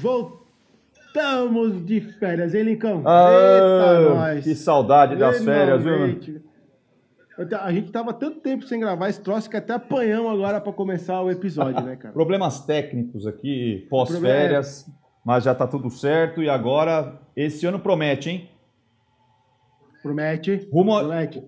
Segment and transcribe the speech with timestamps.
[0.00, 3.02] Voltamos de férias, hein, Lincão?
[3.04, 4.44] Ah, Eita, nós.
[4.44, 6.18] que saudade das férias, viu?
[7.60, 11.20] A gente tava tanto tempo sem gravar esse troço que até apanhamos agora pra começar
[11.22, 12.12] o episódio, né, cara?
[12.14, 14.90] Problemas técnicos aqui, pós-férias,
[15.24, 18.50] mas já tá tudo certo e agora esse ano promete, hein?
[20.02, 20.68] Promete.
[20.72, 21.44] Rumo a- Promete.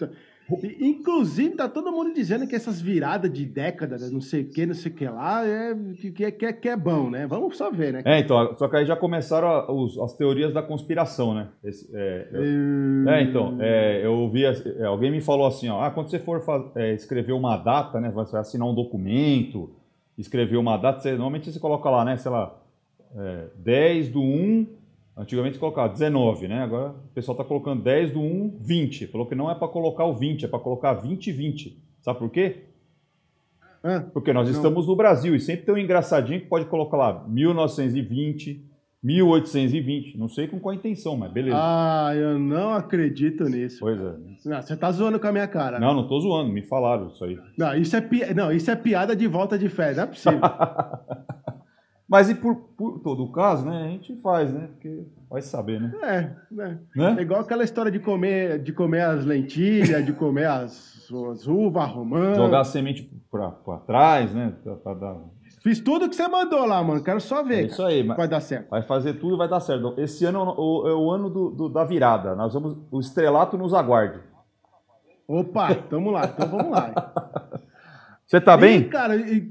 [0.63, 4.67] E, Inclusive, tá todo mundo dizendo que essas viradas de década, não sei o que,
[4.67, 7.27] não sei o que lá, é, que, que, é- que, é, bom, né?
[7.27, 8.03] Vamos só ver, né?
[8.05, 11.49] É, então, só que aí já começaram a- os- as teorias da conspiração, né?
[11.65, 15.91] Esse- é, eu- É, então, é, eu ouvi, é, alguém me falou assim, ó, ah,
[15.91, 16.43] quando você for
[16.77, 19.71] é, escrever uma data, né, você vai assinar um documento,
[20.19, 22.55] escrever uma data, você, normalmente você coloca lá, né, sei lá,
[23.17, 24.67] é, 10 do 1,
[25.21, 29.35] antigamente colocava 19, né, agora o pessoal está colocando 10 do 1, 20, falou que
[29.35, 32.65] não é para colocar o 20, é para colocar 20 e 20, sabe por quê?
[33.83, 34.55] Ah, Porque nós Não.
[34.55, 38.63] estamos no Brasil e sempre tem um engraçadinho que pode colocar lá 1920,
[39.03, 41.57] 1820, não sei com qual intenção, mas beleza.
[41.59, 43.79] ah, eu não acredito nisso.
[43.81, 44.13] Pois é.
[44.45, 45.81] Não, você tá zoando com a minha cara.
[45.81, 47.39] Não, não tô zoando, me falaram isso aí.
[47.57, 48.35] Não, isso é, pi...
[48.35, 50.41] não, isso é piada de volta de férias, não é possível.
[52.11, 53.85] Mas e por, por todo o caso, né?
[53.85, 54.67] A gente faz, né?
[54.73, 55.93] Porque vai saber, né?
[56.03, 56.79] é, né?
[56.97, 57.23] É né?
[57.23, 62.35] igual aquela história de comer, de comer as lentilhas, de comer as, as uvas romã.
[62.35, 64.53] Jogar a semente pra, pra trás, né?
[64.65, 65.17] Pra, pra dar...
[65.63, 67.01] Fiz tudo que você mandou lá, mano.
[67.05, 67.67] Quero só É ver.
[67.67, 68.71] isso aí, mas Vai dar certo.
[68.71, 69.95] vai fazer tudo e vai dar certo.
[69.99, 72.35] Esse ano é o, é o ano do, do- da virada.
[72.35, 72.77] Nós vamos.
[72.91, 74.19] O estrelato nos aguarde.
[75.29, 76.93] Opa, tamo lá, então vamos lá.
[78.27, 78.89] Você tá bem?
[78.89, 79.43] cara, e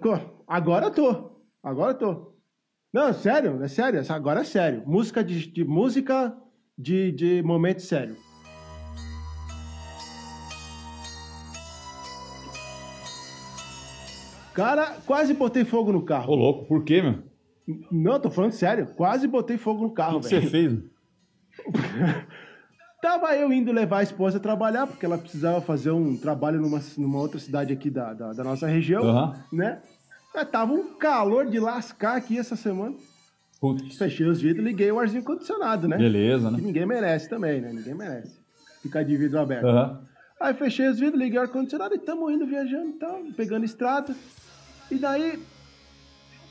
[0.00, 1.37] co- agora eu tô.
[1.68, 2.32] Agora eu tô.
[2.90, 4.00] Não, sério, é sério.
[4.10, 4.82] Agora é sério.
[4.86, 6.34] Música de, de- música
[6.78, 8.16] de, de momento sério.
[14.54, 16.34] Cara, quase botei fogo no Ô, carro.
[16.34, 17.22] louco, por quê, meu?
[17.92, 18.86] Não, tô falando sério.
[18.96, 20.50] Quase botei fogo no O carro, que, que você velho.
[20.50, 21.74] fez?
[23.00, 27.18] Tava eu indo levar a esposa trabalhar, porque ela precisava fazer um trabalho numa, numa
[27.20, 29.44] outra cidade aqui da, da, da nossa região, Aham.
[29.52, 29.80] né?
[30.38, 32.94] Mas tava um calor de lascar aqui essa semana.
[33.60, 35.96] Putz, Fechei os vidros liguei o arzinho condicionado, né?
[35.96, 36.62] beleza, Que né?
[36.62, 37.72] ninguém merece também, né?
[37.72, 38.38] Ninguém merece.
[38.80, 39.66] Ficar de vidro aberto.
[39.66, 40.00] Aham.
[40.40, 44.14] Aí fechei os vidros, liguei o ar-condicionado e tamo indo viajando e tal, pegando estrada.
[44.88, 45.42] E daí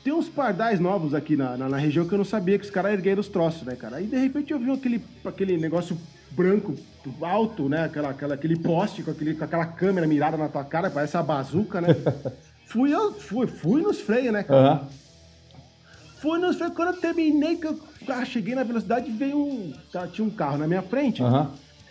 [0.04, 2.70] tem uns pardais novos aqui na, na, na região que eu não sabia que os
[2.70, 3.96] caras ergueram os troços, né, cara?
[3.96, 5.96] Aí de repente eu vi aquele, aquele negócio
[6.32, 6.74] branco
[7.22, 7.84] alto, né?
[7.84, 11.22] Aquela, aquela, aquele poste com, aquele, com aquela câmera mirada na tua cara, parece uma
[11.22, 11.88] bazuca, né?
[12.68, 14.60] fui, eu, fui, fui nos freios, né, cara?
[14.60, 14.88] Aham.
[16.20, 19.72] Fui nos freios, quando eu terminei, que eu ah, cheguei na velocidade, veio um.
[19.92, 21.22] tá, tinha um carro na minha frente.
[21.22, 21.50] Aham.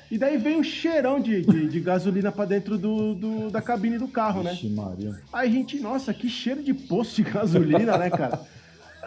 [0.09, 3.97] E daí veio um cheirão de, de, de gasolina pra dentro do, do- da cabine
[3.97, 4.51] do carro, né?
[4.51, 5.13] Vixe, Maria.
[5.33, 8.39] Aí a gente, nossa, que cheiro de poço de gasolina, né, cara?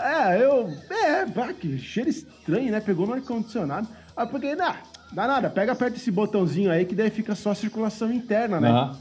[0.03, 0.73] É, eu.
[0.89, 2.81] É, bah, que cheiro estranho, né?
[2.81, 3.87] Pegou no ar-condicionado.
[4.17, 4.77] Aí eu peguei, nah,
[5.13, 8.71] dá nada, pega aperta esse botãozinho aí que daí fica só a circulação interna, né?
[8.71, 8.97] Aham.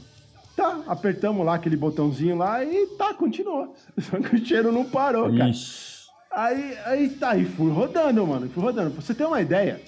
[0.60, 3.74] Tá, apertamos lá aquele botãozinho lá e tá, continuou.
[3.98, 5.48] Só que o cheiro não parou, cara.
[5.48, 6.00] Ixi.
[6.30, 8.90] Aí, aí tá, e fui rodando, mano, fui rodando.
[8.90, 9.80] Pra você ter uma ideia,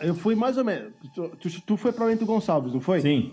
[0.00, 0.92] eu fui mais ou menos.
[1.40, 3.00] Tu, tu- foi pra Bento Gonçalves, não foi?
[3.00, 3.32] Sim,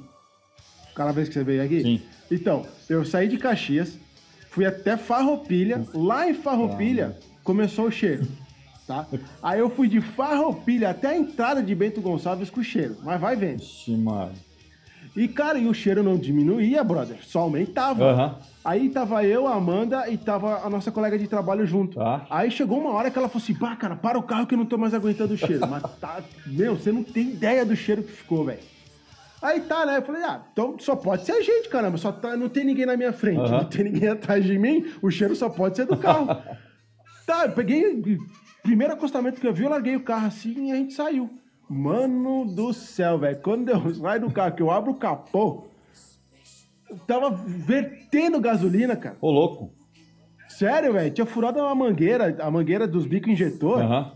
[0.92, 1.82] Aquela vez que você veio aqui?
[1.82, 2.02] sim.
[2.32, 3.98] Então, eu saí de Caxias,
[4.50, 8.28] fui até Farroupilha, lá em Farroupilha começou o cheiro,
[8.88, 9.08] tá?
[9.42, 13.20] Aí eu fui de Farroupilha até a entrada de Bento Gonçalves com o cheiro, mas
[13.22, 13.60] vai vendo.
[13.60, 14.49] Vixe, Maria.
[15.16, 18.04] E, cara, e o cheiro não diminuía, brother, só aumentava.
[18.04, 18.36] Aham.
[18.64, 21.98] Aí tava eu, a Amanda e tava a nossa colega de trabalho junto.
[21.98, 22.26] Tá.
[22.30, 24.58] Aí chegou uma hora que ela falou assim: pá, cara, para o carro que eu
[24.58, 25.68] não tô mais aguentando o cheiro.
[25.68, 28.60] Mas tá, meu, você não tem ideia do cheiro que ficou, velho.
[29.42, 29.98] Aí tá, né?
[29.98, 31.98] Eu falei, ah, então só pode ser a gente, caramba.
[31.98, 33.58] Só tá, não tem ninguém na minha frente, Aham.
[33.60, 36.28] não tem ninguém atrás de mim, o cheiro só pode ser do carro.
[37.26, 38.20] tá, eu peguei.
[38.62, 41.30] Primeiro acostamento que eu vi, eu larguei o carro assim e a gente saiu.
[41.70, 43.40] Mano do céu, velho.
[43.42, 45.68] Quando eu saio do carro, que eu abro o capô,
[47.06, 49.18] tava vertendo gasolina, cara.
[49.22, 49.72] Ô, louco.
[50.48, 51.12] Sério, velho.
[51.14, 54.14] Tinha furado uma mangueira, a mangueira dos bicos injetor, Aham.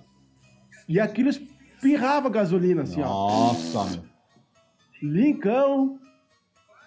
[0.89, 3.05] e aquilo espirrava gasolina, assim, ó.
[3.07, 4.03] Nossa, meu.
[5.11, 5.99] Lincão.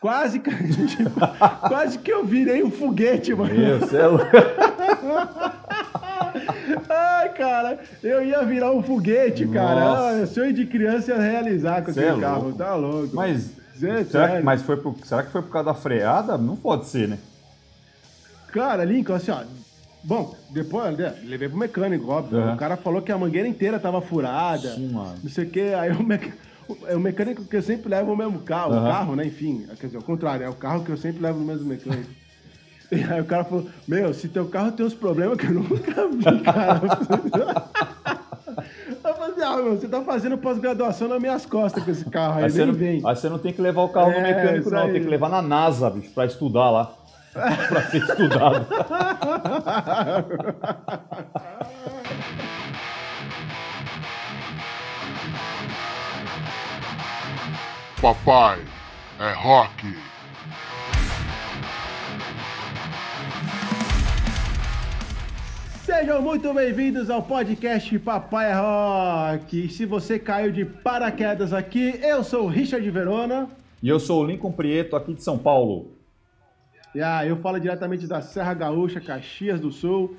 [0.00, 0.50] Quase que,
[1.69, 3.54] quase que eu virei um foguete, mano.
[3.54, 4.19] Meu céu.
[6.88, 10.20] Ai, cara, eu ia virar um foguete, cara.
[10.22, 12.42] Ah, sonho de criança ia realizar com Cê aquele é carro.
[12.44, 12.58] louco.
[12.58, 13.14] Tá louco.
[13.16, 16.38] Mas, Zé, será que, mas foi por, será que foi por causa da freada?
[16.38, 17.18] Não pode ser, né?
[18.52, 19.42] Cara, Lincoln, assim, ó.
[20.02, 22.38] Bom, depois né, levei pro mecânico, óbvio.
[22.38, 22.54] Aham.
[22.54, 24.70] O cara falou que a mangueira inteira tava furada.
[24.76, 25.16] Sim, mano.
[25.22, 25.60] Não sei o que.
[25.74, 26.32] Aí o, mec...
[26.68, 28.86] o- o mecânico que eu sempre levo o mesmo carro, o Aham.
[28.88, 29.26] carro, né?
[29.26, 32.08] Enfim, quer dizer, ao contrário, é o carro que eu sempre levo no mesmo mecânico.
[32.90, 36.08] E aí o cara falou, meu, se teu carro tem uns problemas que eu nunca
[36.08, 36.80] vi, cara.
[39.04, 42.38] Eu falei assim, ah, meu, você tá fazendo pós-graduação nas minhas costas com esse carro
[42.38, 43.02] aí, Aí você, nem não, vem.
[43.04, 44.92] aí você não tem que levar o carro no É, mecânico, isso não.
[44.92, 46.92] Tem que levar na NASA, bicho, pra estudar lá.
[47.68, 48.66] pra ser estudado.
[58.00, 58.60] Papai
[59.20, 59.96] é rock.
[65.86, 69.68] Sejam muito bem-vindos ao podcast Papai Rock.
[69.68, 73.48] Se você caiu de paraquedas aqui, eu sou o Richard Verona.
[73.80, 75.92] E eu sou o Lincoln Prieto, aqui de São Paulo.
[76.92, 80.16] E ah, eu falo diretamente da Serra Gaúcha, Caxias do Sul.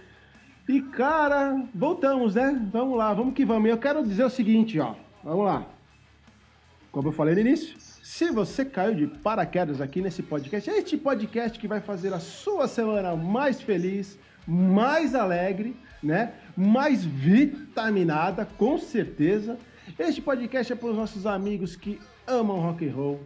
[0.70, 2.58] E cara, voltamos, né?
[2.72, 3.68] Vamos lá, vamos que vamos.
[3.68, 4.96] E eu quero dizer o seguinte, ó.
[5.22, 5.68] Vamos lá.
[6.94, 10.96] Como eu falei no início, se você caiu de paraquedas aqui nesse podcast, é este
[10.96, 14.18] podcast que vai fazer a sua semana mais feliz,
[14.48, 16.34] mais alegre, né?
[16.56, 19.58] Mais vitaminada, com certeza.
[20.00, 23.20] Este podcast é para os nossos amigos que amam rock and roll,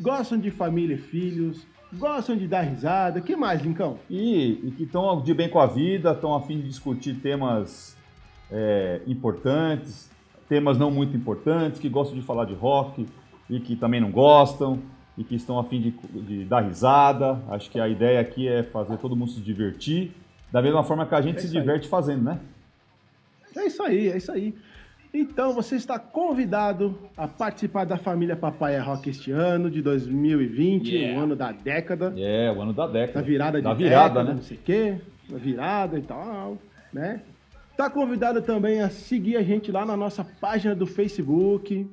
[0.00, 3.20] gostam de família e filhos, gostam de dar risada.
[3.20, 3.98] que mais, Lincão?
[4.08, 7.96] E, e que estão de bem com a vida, estão a fim de discutir temas
[8.50, 10.10] é, importantes,
[10.48, 13.06] temas não muito importantes, que gostam de falar de rock
[13.48, 14.80] e que também não gostam,
[15.16, 15.90] e que estão a fim de,
[16.22, 17.40] de dar risada.
[17.48, 20.12] Acho que a ideia aqui é fazer todo mundo se divertir,
[20.52, 21.60] da mesma forma que a gente É se isso aí.
[21.62, 22.38] diverte fazendo, né?
[23.56, 24.54] É isso aí, é isso aí.
[25.14, 30.90] Então você está convidado a participar da família Papai é Rock este ano de 2020,
[30.94, 31.18] Yeah.
[31.18, 33.20] o ano da década, É, o ano da década.
[33.20, 34.34] da virada de Da virada, década, né?
[34.34, 34.98] não sei o quê,
[35.30, 36.58] da virada e tal,
[36.92, 37.22] né?
[37.78, 41.86] Tá convidado também a seguir a gente lá na nossa página do Facebook.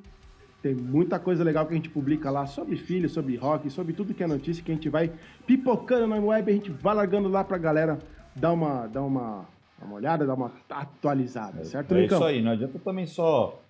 [0.64, 4.14] Tem muita coisa legal que a gente publica lá sobre filhos, sobre rock, sobre tudo
[4.14, 5.12] que é notícia que a gente vai
[5.46, 7.98] pipocando na web, a gente vai largando lá pra galera
[8.34, 9.44] dar uma, dar uma,
[9.82, 12.16] uma olhada, dar uma atualizada, certo, É Licão?
[12.16, 13.60] isso aí, não adianta também só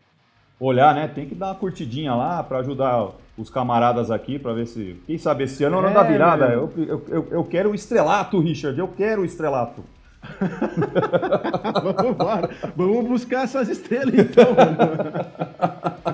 [0.60, 1.08] olhar, né?
[1.08, 4.96] Tem que dar uma curtidinha lá para ajudar os camaradas aqui para ver se.
[5.04, 6.48] Quem sabe esse ano é o ano É, da virada.
[6.48, 6.72] meu.
[6.76, 8.78] Eu, eu, eu, eu quero o estrelato, Richard.
[8.78, 9.82] Eu quero o estrelato.
[11.82, 12.50] Vamos embora.
[12.76, 14.46] Vamos buscar essas estrelas então.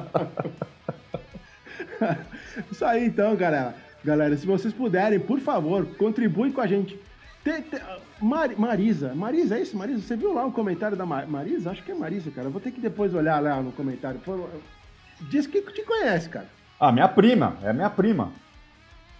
[2.80, 3.74] Isso aí então, galera.
[4.02, 6.98] Galera, se vocês puderem, por favor, contribuem com a gente.
[7.44, 7.78] Tem- tem-
[8.22, 10.00] Mar- Marisa, Marisa, é isso, Marisa?
[10.00, 11.70] Você viu lá o comentário da Ma- Marisa?
[11.72, 12.46] Acho que é Marisa, cara.
[12.46, 14.18] Eu vou ter que depois olhar lá no comentário.
[15.28, 16.46] Diz que te conhece, cara.
[16.80, 17.58] Ah, minha prima.
[17.62, 18.32] É minha prima.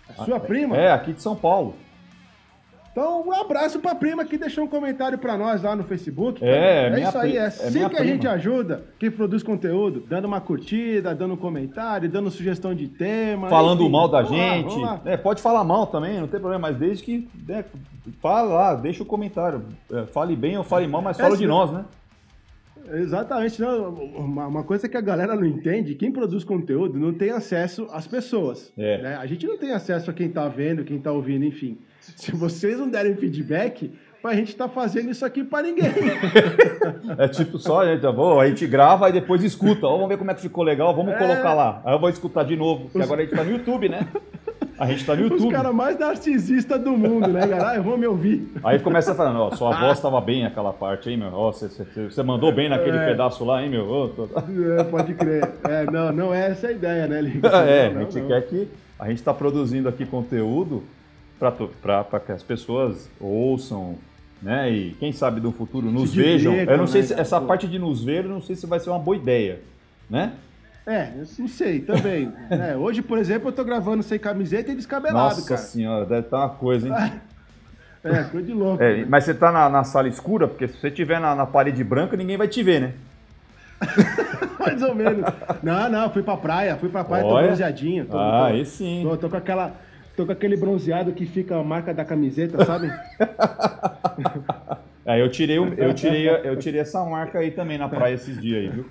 [0.09, 0.75] A sua prima?
[0.75, 1.77] É, aqui de São Paulo.
[3.01, 6.45] Então, um abraço pra prima que deixou um comentário pra nós lá no Facebook.
[6.45, 8.35] É, é isso aí, é é assim que a gente prima.
[8.35, 13.49] ajuda quem produz conteúdo, dando uma curtida, dando um comentário, dando sugestão de tema.
[13.49, 13.91] Falando enfim.
[13.91, 14.65] mal da Vamos lá, gente.
[14.67, 15.01] vamos lá.
[15.07, 17.27] É, pode falar mal também, não tem problema, mas desde que.
[17.49, 17.65] né,
[18.21, 19.63] fala lá, deixa o comentário.
[19.91, 21.87] É, fale bem ou fale mal, mas É, fala de nós, né?
[22.93, 23.61] Exatamente.
[23.61, 27.87] Não, uma, uma coisa que a galera não entende, quem produz conteúdo não tem acesso
[27.93, 28.73] às pessoas.
[28.77, 29.03] É.
[29.03, 29.17] né?
[29.17, 31.79] A gente não tem acesso a quem tá vendo, quem tá ouvindo, enfim.
[32.01, 33.93] Se vocês não derem feedback,
[34.25, 35.91] a gente tá fazendo isso aqui pra ninguém.
[37.19, 39.87] É tipo só, a gente, a gente grava e depois escuta.
[39.87, 41.19] Ó, vamos ver como é que ficou legal, vamos É.
[41.19, 41.83] colocar lá.
[41.85, 44.07] Aí eu vou escutar de novo, porque agora a gente tá no YouTube, né?
[44.81, 45.53] A gente tá no Os YouTube.
[45.53, 47.71] caras mais narcisistas do mundo, né, galera?
[47.73, 48.51] Ah, eu vou me ouvir.
[48.65, 51.29] Aí começa falando, ó, sua voz tava bem aquela parte aí, meu.
[51.35, 53.07] Ó, você- mandou bem naquele É.
[53.11, 54.11] pedaço lá, hein, meu?
[54.17, 54.27] Tô-
[54.81, 55.47] É, pode crer.
[55.69, 57.49] É, não, não é essa a ideia, né, Liga?
[57.61, 58.29] É, Não, a gente não.
[58.29, 60.83] quer que a gente está produzindo aqui conteúdo
[61.39, 63.97] para que as pessoas ouçam,
[64.43, 64.71] né?
[64.71, 66.55] E quem sabe no futuro nos vejam.
[66.55, 67.23] Eu não sei né, se cara?
[67.23, 67.47] essa Pô.
[67.47, 69.61] parte de nos ver, eu não sei se vai ser uma boa ideia,
[70.09, 70.33] né?
[70.91, 72.33] É, eu não sei, também.
[72.51, 75.61] É, hoje, por exemplo, eu tô gravando sem camiseta e descabelado, Nossa cara.
[75.61, 76.95] senhora, deve estar uma coisa, hein?
[78.03, 78.83] É, coisa de louco.
[78.83, 81.85] É, mas você tá na, na sala escura, porque se você estiver na, na parede
[81.85, 82.93] branca, ninguém vai te ver, né?
[84.59, 85.23] Mais ou menos.
[85.63, 87.49] Não, não, fui pra praia, fui pra praia, tô Olha.
[87.49, 88.07] bronzeadinho.
[88.07, 89.03] Tô, Ah, tô, aí sim.
[89.07, 89.75] tô, tô com aquela.
[90.17, 92.91] Tô com aquele bronzeado que fica a marca da camiseta, sabe?
[95.05, 98.63] Aí eu tirei, eu tirei, eu tirei essa marca aí também na praia esses dias
[98.63, 98.87] aí, viu?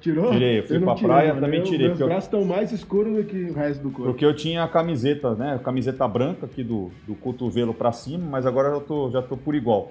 [0.00, 0.30] Tirou?
[0.30, 1.40] Tirei, eu fui não pra tirei, praia, mano.
[1.40, 4.12] também Eu- tirei, Meus eu- braços estão mais escuros do que o resto do corpo.
[4.12, 5.54] Porque eu tinha a camiseta, né?
[5.56, 9.36] A camiseta branca aqui do, do cotovelo pra cima, mas agora eu tô, já tô
[9.36, 9.90] por igual.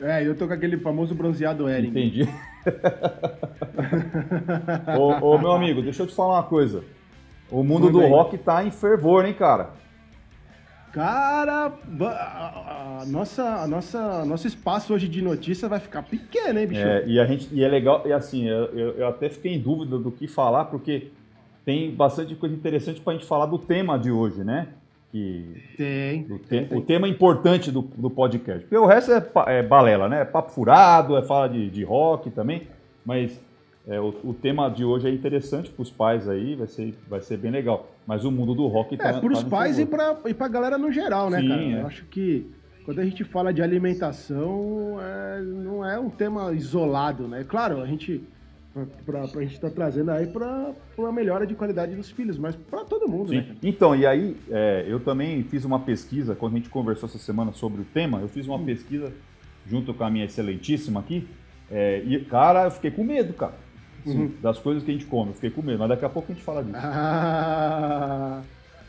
[0.00, 1.88] É, eu tô com aquele famoso bronzeado Ering.
[1.88, 2.28] Entendi.
[4.98, 6.82] ô, ô, meu amigo, deixa eu te falar uma coisa.
[7.50, 8.10] O mundo Manda do aí.
[8.10, 9.70] rock tá em fervor, hein, cara?
[10.92, 16.58] Cara, a, a- a nossa, a nossa, nosso espaço hoje de notícia vai ficar pequeno,
[16.58, 16.80] hein, bicho?
[16.80, 19.98] É, e, a gente, e é legal, e assim, eu, eu- até fiquei em dúvida
[19.98, 21.08] do que falar, porque
[21.64, 24.68] tem bastante coisa interessante pra gente falar do tema de hoje, né?
[25.10, 26.22] que Tem.
[26.24, 26.78] do tem, te- tem.
[26.78, 28.60] o tema importante do, do podcast.
[28.60, 30.20] Porque o resto é, é balela, né?
[30.20, 32.68] É papo furado, é fala de, de rock também,
[33.06, 33.40] mas
[33.86, 37.20] é, o, o tema de hoje é interessante para os pais aí, vai ser, vai
[37.22, 37.88] ser bem legal.
[38.08, 40.48] Mas o mundo do rock tá É, pros tá no pais e pra, e pra
[40.48, 41.62] galera no geral, né, Sim, cara?
[41.62, 41.82] é.
[41.82, 42.50] Eu acho que
[42.82, 47.44] quando a gente fala de alimentação, é, não é um tema isolado, né?
[47.46, 48.24] Claro, a gente.
[49.04, 52.84] Pra, pra gente tá trazendo aí pra uma melhora de qualidade dos filhos, mas pra
[52.84, 53.40] todo mundo, né?
[53.40, 53.46] Sim.
[53.46, 53.58] cara?
[53.62, 57.52] Então, e aí, é, eu também fiz uma pesquisa, quando a gente conversou essa semana
[57.52, 58.54] sobre o tema, eu fiz Hum.
[58.54, 59.12] uma pesquisa
[59.66, 61.26] junto com a minha excelentíssima aqui,
[61.70, 63.54] é, e, cara, eu fiquei com medo, cara,
[64.08, 64.32] assim, Uhum.
[64.42, 66.34] das coisas que a gente come, eu fiquei com medo, mas daqui a pouco a
[66.34, 66.76] gente fala disso.
[66.76, 68.40] Ah,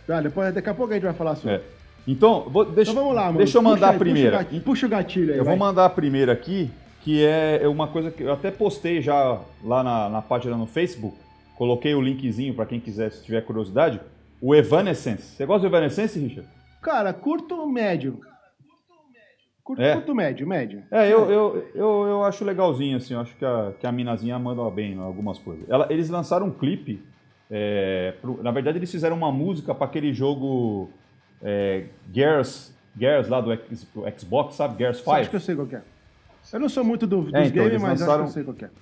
[0.08, 1.56] tá, depois, daqui a pouco a gente vai falar sobre.
[1.58, 1.62] É.
[2.08, 3.38] Então, vou- deixa, Então vamos lá, mano.
[3.38, 4.30] deixa eu mandar Puxa a primeira.
[4.32, 5.38] Puxa o gatilho, puxa o gatilho aí.
[5.40, 5.56] Eu vai.
[5.58, 6.72] vou mandar a primeira aqui,
[7.02, 11.16] que é uma coisa que eu até postei já lá na, na página no Facebook.
[11.58, 14.00] Coloquei o linkzinho para quem quiser, se tiver curiosidade.
[14.42, 15.36] O Evanescence.
[15.36, 16.48] Você gosta do Evanescence, Richard?
[16.82, 18.22] Cara, curto médio.
[19.70, 19.94] Curto, É.
[19.94, 20.82] curto médio, médio.
[20.90, 23.14] É, eu, eu, eu, eu acho legalzinho, assim.
[23.14, 25.64] Eu acho que a, que a minazinha manda bem em algumas coisas.
[25.70, 27.00] Ela- eles lançaram um clipe.
[27.52, 30.90] é, pro- na verdade, eles fizeram uma música para aquele jogo
[31.44, 34.76] é, Gears, Gears lá do, X- do Xbox, sabe?
[34.80, 35.30] Gears Você acha 5.
[35.30, 35.82] que eu sei qual que é?
[36.52, 38.54] Eu não sou muito do, dos É, então, games, mas lançaram- acho que eu sei
[38.56, 38.74] qual é.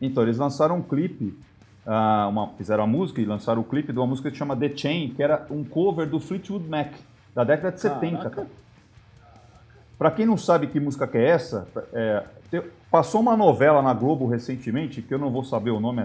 [0.00, 1.38] Então, eles lançaram um clipe,
[1.86, 4.74] ah, uma- fizeram a música e lançaram o clipe de uma música que chama The
[4.74, 6.92] Chain, que era um cover do Fleetwood Mac,
[7.34, 8.36] da década de 70, Caraca.
[8.36, 8.63] cara.
[9.98, 12.22] Pra quem não sabe que música que é essa, é,
[12.90, 16.04] passou uma novela na Globo recentemente, que eu não vou saber o nome,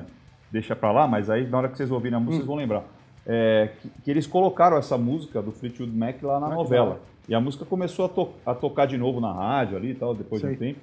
[0.51, 2.84] deixa pra lá, mas aí na hora que vocês ouvirem a música, vocês vão lembrar.
[3.25, 7.00] É, que, que eles colocaram essa música do Fleetwood Mac lá na que novela.
[7.27, 10.15] E a música começou a, to- a tocar de novo na rádio ali e tal,
[10.15, 10.55] depois de Sei.
[10.55, 10.79] um tempo.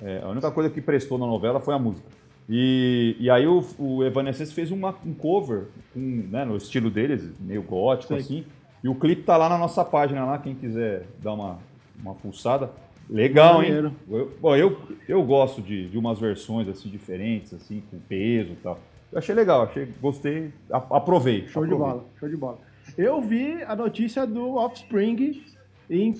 [0.00, 2.06] É, a única coisa que prestou na novela foi a música.
[2.48, 5.98] E, e aí o, o Evanescence fez uma- um cover, com,
[6.30, 8.18] né, no estilo deles, meio gótico Sei.
[8.22, 8.44] assim.
[8.82, 11.58] E o clipe tá lá na nossa página, lá, quem quiser dar uma,
[12.00, 12.70] uma fuçada.
[13.08, 13.92] Legal, hein?
[14.10, 14.78] Eu, bom, eu,
[15.08, 18.78] eu gosto de, de umas versões assim diferentes, assim, com peso e tal.
[19.10, 21.46] Eu achei legal, achei, gostei, aprovei.
[21.48, 21.92] Show de aprovei.
[21.94, 22.58] bola, show de bola.
[22.96, 25.42] Eu vi a notícia do Offspring
[25.88, 26.14] em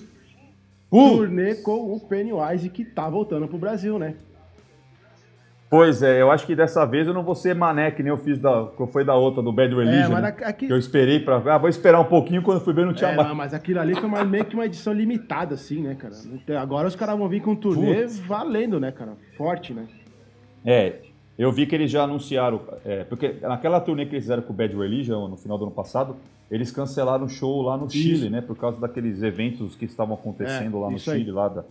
[0.91, 1.17] Uh!
[1.17, 4.15] turnê com o Pennywise que tá voltando pro Brasil, né?
[5.69, 8.17] Pois é, eu acho que dessa vez eu não vou ser mané que nem eu
[8.17, 10.05] fiz da, que fui da outra do Bad Religion.
[10.05, 10.35] É, mas né?
[10.43, 11.35] aqui- eu esperei pra.
[11.45, 13.27] Ah, vou esperar um pouquinho quando fui ver não tinha É, mais.
[13.27, 16.15] não, mas aquilo ali foi meio que uma edição limitada, assim, né, cara?
[16.45, 18.17] Tem- Agora os caras vão vir com um turnê Putz.
[18.19, 19.13] valendo, né, cara?
[19.37, 19.85] Forte, né?
[20.65, 20.93] É,
[21.37, 24.55] eu vi que eles já anunciaram, é, porque naquela turnê que eles fizeram com o
[24.55, 26.15] Bad Religion no final do ano passado,
[26.49, 28.41] eles cancelaram o show lá no Chile, né?
[28.41, 31.19] Por causa daqueles eventos que estavam acontecendo É, lá no isso aí.
[31.19, 31.63] Chile, lá da,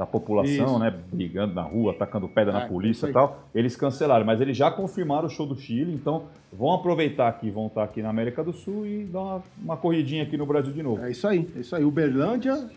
[0.00, 0.78] da população, Isso.
[0.78, 0.94] né?
[1.12, 3.42] Brigando na rua, atacando pedra na polícia isso e tal.
[3.54, 7.66] Eles cancelaram, mas eles já confirmaram o show do Chile, então vão aproveitar que vão
[7.66, 10.82] estar aqui na América do Sul e dar uma, uma corridinha aqui no Brasil de
[10.82, 11.04] novo.
[11.04, 11.84] É isso aí, é isso aí.
[11.84, 12.70] Uberlândia,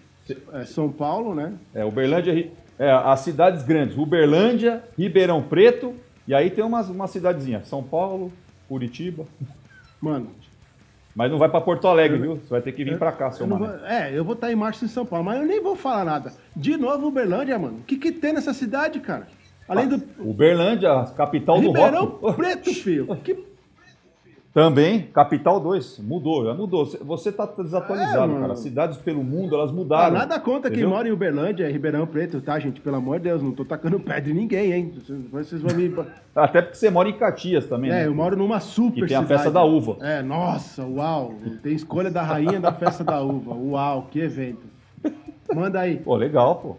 [0.51, 1.53] é, São Paulo, né?
[1.73, 5.93] É, Uberlândia, é, as cidades grandes, Uberlândia, Ribeirão Preto,
[6.27, 8.33] e aí tem umas, uma cidadezinha, São Paulo,
[8.67, 9.23] Curitiba.
[10.01, 10.27] Mano,
[11.15, 12.35] Mas não vai pra Porto Alegre, viu?
[12.37, 13.65] Você vai ter que vir pra cá, seu mano.
[13.67, 16.03] vou- é, eu vou estar em março em São Paulo, mas eu nem vou falar
[16.03, 16.33] nada.
[16.55, 17.77] De novo, Uberlândia, mano.
[17.77, 19.27] O que, que tem nessa cidade, cara?
[19.67, 22.35] Além do Uberlândia, capital do Ribeirão rock.
[22.35, 23.15] Preto, filho.
[23.23, 23.37] Que
[24.53, 25.97] Também, capital 2.
[25.97, 26.85] Mudou, já mudou.
[26.85, 28.53] Você- Você tá desatualizado, É, cara.
[28.53, 30.13] As cidades pelo mundo, elas Ah, mudaram.
[30.15, 32.79] nada contra quem mora em Uberlândia, Ribeirão Preto, tá, gente?
[32.79, 34.93] Pelo amor de Deus, não tô tacando pedra em ninguém, hein?
[35.31, 35.91] Vocês vão me.
[36.35, 38.05] Até porque você mora em Caxias também, É, né?
[38.07, 39.97] eu moro numa super Que tem a festa da uva.
[40.05, 41.33] É, nossa, uau.
[41.63, 43.55] Tem escolha da rainha da festa da uva.
[43.55, 44.61] Uau, que evento.
[45.53, 45.97] Manda aí.
[45.97, 46.75] Pô, legal, pô.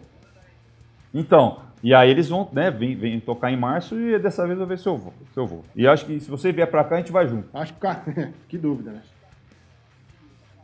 [1.13, 4.65] Então, e aí eles vão, né, vem, vem tocar em março e dessa vez eu
[4.65, 5.13] vou ver se eu vou.
[5.33, 5.63] Se eu vou.
[5.75, 7.47] E acho que se você vier pra cá, a gente vai junto.
[7.53, 7.79] Acho que.
[7.79, 8.01] cara,
[8.47, 9.01] que dúvida, né?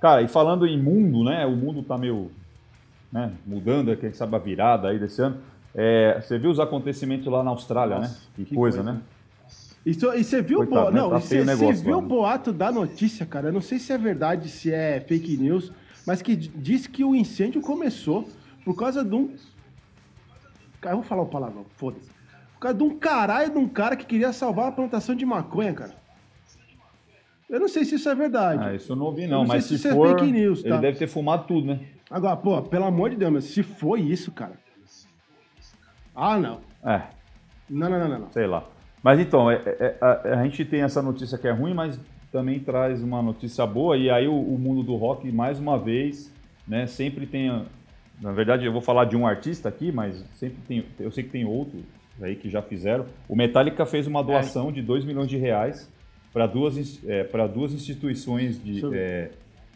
[0.02, 1.46] Cara, e falando em mundo, né?
[1.46, 2.32] O mundo tá meio
[3.12, 5.38] né, mudando, quem sabe a virada aí desse ano.
[5.76, 8.16] É, você viu os acontecimentos lá na Austrália, Nossa, né?
[8.36, 8.94] Que, que coisa, coisa.
[8.94, 9.02] né?
[9.86, 10.92] E você viu, o Coitado, bo...
[10.92, 11.02] né?
[11.02, 12.08] não, Tá o negócio viu o né?
[12.08, 13.48] boato da notícia, cara?
[13.48, 15.72] Eu não sei se é verdade, se é fake news,
[16.06, 18.28] mas que diz que o incêndio começou
[18.64, 19.34] por causa de um.
[20.82, 22.10] Cara, eu vou falar o palavrão, foda-se.
[22.54, 25.74] Por causa de um caralho de um cara que queria salvar a plantação de maconha,
[25.74, 25.94] cara.
[27.50, 28.64] Eu não sei se isso é verdade.
[28.64, 29.40] Ah, isso eu não ouvi, não.
[29.40, 30.78] não mas se se isso é for, fake news, ele tá?
[30.80, 31.80] deve ter fumado tudo, né?
[32.10, 34.54] Agora, pô, pelo amor de Deus, mas se foi isso, cara.
[36.16, 36.60] Ah, não.
[36.84, 37.02] É,
[37.70, 38.20] Não, não, não, não.
[38.20, 38.32] não.
[38.32, 38.64] sei lá.
[39.04, 42.00] Mas então, é- é- a, a gente tem essa notícia que é ruim, mas
[42.32, 43.98] também traz uma notícia boa.
[43.98, 46.32] E aí o, o mundo do rock, mais uma vez,
[46.68, 47.66] né, sempre tem.
[48.22, 50.86] Na verdade, eu vou falar de um artista aqui, mas sempre tem.
[51.00, 51.82] Eu sei que tem outros
[52.22, 53.06] aí que já fizeram.
[53.28, 55.92] O Metallica fez uma doação de 2 milhões de reais
[56.32, 59.32] para duas, é, duas instituições de, é,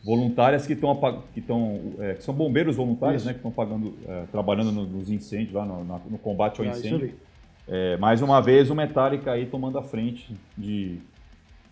[0.05, 3.27] voluntárias que estão que estão é, que são bombeiros voluntários, isso.
[3.27, 7.13] né, que estão pagando, é, trabalhando nos incêndios lá no, no combate ao ah, incêndio.
[7.67, 10.99] É, mais uma vez o Metallica aí tomando a frente de,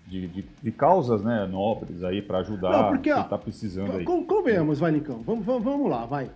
[0.07, 4.03] de, de, de causas né, nobres aí para ajudar Não, porque, quem está precisando aí.
[4.03, 5.21] Convenhamos, vai, Nicão.
[5.21, 6.31] Vamos, vamos, vamos lá, vai.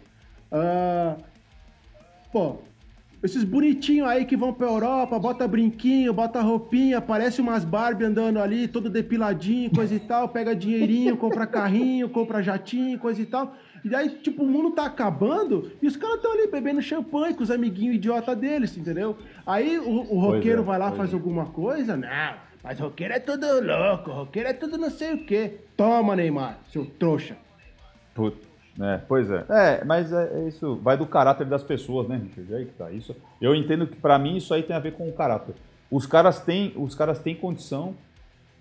[0.51, 1.21] Uh,
[2.31, 2.57] pô,
[3.23, 8.39] esses bonitinhos aí que vão pra Europa, bota brinquinho, bota roupinha, parece umas Barbie andando
[8.39, 13.55] ali, todo depiladinho, coisa e tal, pega dinheirinho, compra carrinho, compra jatinho, coisa e tal.
[13.83, 17.43] E aí, tipo, o mundo tá acabando e os caras estão ali bebendo champanhe com
[17.43, 19.17] os amiguinhos idiota deles, entendeu?
[19.45, 21.15] Aí o, o roqueiro é, vai lá, faz é.
[21.15, 25.57] alguma coisa, não, mas roqueiro é tudo louco, roqueiro é tudo não sei o quê.
[25.75, 27.35] Toma, Neymar, seu trouxa.
[28.13, 28.46] Puta.
[28.79, 29.43] É, pois é.
[29.49, 32.55] É, mas é, é, isso vai do caráter das pessoas, né, Richard?
[32.55, 32.91] Aí que tá.
[32.91, 35.55] Isso, eu entendo que para mim isso aí tem a ver com o caráter.
[35.89, 37.95] Os caras têm, os caras têm condição,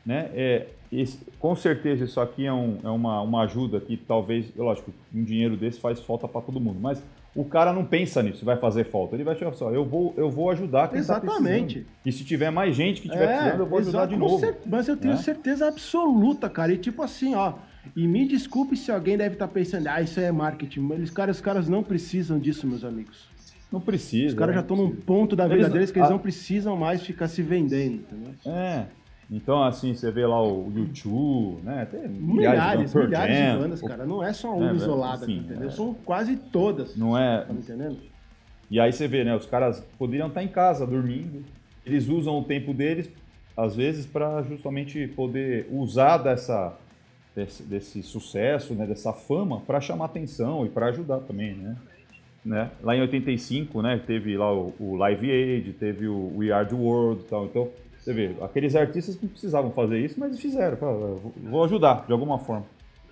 [0.04, 0.30] né?
[0.34, 4.92] É, esse, com certeza isso aqui é, um, é uma, uma ajuda que talvez, lógico,
[5.14, 7.02] um dinheiro desse faz falta para todo mundo, mas
[7.34, 9.14] o cara não pensa nisso, vai fazer falta.
[9.14, 11.80] Ele vai chegar só, eu vou, eu vou ajudar quem tá Exatamente.
[11.80, 14.56] Tá e se tiver mais gente que tiver é, precisando, eu vou ajudar de novo.
[14.64, 15.20] mas eu tenho né?
[15.20, 16.72] certeza absoluta, cara.
[16.72, 17.52] E tipo assim, ó,
[17.94, 20.90] e me desculpe se alguém deve estar tá pensando, ah, isso é marketing.
[20.92, 23.28] Eles, cara, os caras não precisam disso, meus amigos.
[23.70, 24.28] Não precisa.
[24.28, 26.12] Os caras já estão num ponto da vida eles, deles que eles a...
[26.12, 28.34] não precisam mais ficar se vendendo, entendeu?
[28.46, 28.86] É.
[29.30, 31.84] Então, assim, você vê lá o YouTube, né?
[31.90, 34.06] Tem milhares, milhares, milhares de bandas, cara.
[34.06, 35.68] Não é só uma é, isolada, enfim, entendeu?
[35.68, 35.70] É...
[35.70, 36.96] São quase todas.
[36.96, 37.40] Não é?
[37.40, 37.98] Tá entendendo?
[38.70, 39.34] E aí você vê, né?
[39.34, 41.44] Os caras poderiam estar em casa dormindo.
[41.84, 43.10] Eles usam o tempo deles,
[43.56, 46.76] às vezes, para justamente poder usar dessa
[47.36, 51.76] desse, desse sucesso, né, dessa fama, para chamar atenção e para ajudar também, né?
[52.42, 52.70] né?
[52.82, 56.74] Lá em 85, né, teve lá o, o Live Aid, teve o We Are The
[56.74, 57.44] World e tal.
[57.44, 60.76] Então, você vê, aqueles artistas não precisavam fazer isso, mas fizeram.
[60.78, 62.64] Falaram, vou ajudar de alguma forma.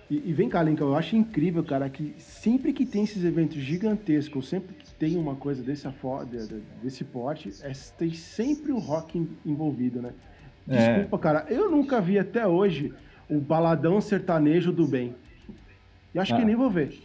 [0.09, 3.57] E, e, vem cá, Lincoln, eu acho incrível, cara, que sempre que tem esses eventos
[3.57, 5.87] gigantescos, sempre que tem uma coisa desse,
[6.81, 10.13] desse porte, é, tem sempre o rock envolvido, né?
[10.67, 10.77] É.
[10.77, 11.19] Desculpa, é.
[11.19, 12.93] cara, eu nunca vi até hoje
[13.29, 15.15] o Baladão Sertanejo do Bem.
[16.13, 16.37] E acho ah.
[16.37, 16.99] que nem vou ver.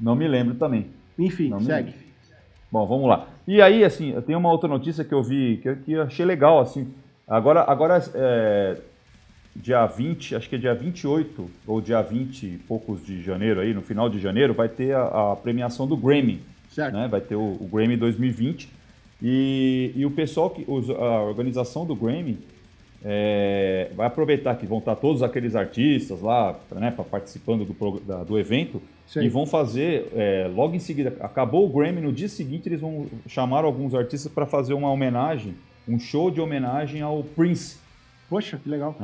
[0.00, 0.86] Não me lembro também.
[1.18, 1.94] Enfim, Não segue.
[2.70, 3.28] Bom, vamos lá.
[3.46, 6.02] E aí, assim, eu tenho uma outra notícia que eu vi, que eu, que eu
[6.02, 6.92] achei legal, assim.
[7.26, 8.76] Agora, agora é,
[9.54, 13.72] dia 20, acho que é dia 28 ou dia 20 e poucos de janeiro aí,
[13.72, 16.40] no final de janeiro, vai ter a, a premiação do Grammy.
[16.68, 16.94] Certo.
[16.94, 17.06] Né?
[17.06, 18.68] Vai ter o, o Grammy 2020.
[19.22, 22.40] E, e o pessoal, que, a organização do Grammy
[23.04, 28.38] é, vai aproveitar que vão estar todos aqueles artistas lá, né, participando do, da, do
[28.38, 29.22] evento, Sim.
[29.22, 33.06] e vão fazer, é, logo em seguida, acabou o Grammy, no dia seguinte eles vão
[33.28, 35.54] chamar alguns artistas para fazer uma homenagem,
[35.86, 37.76] um show de homenagem ao Prince.
[38.30, 38.96] Poxa, que legal.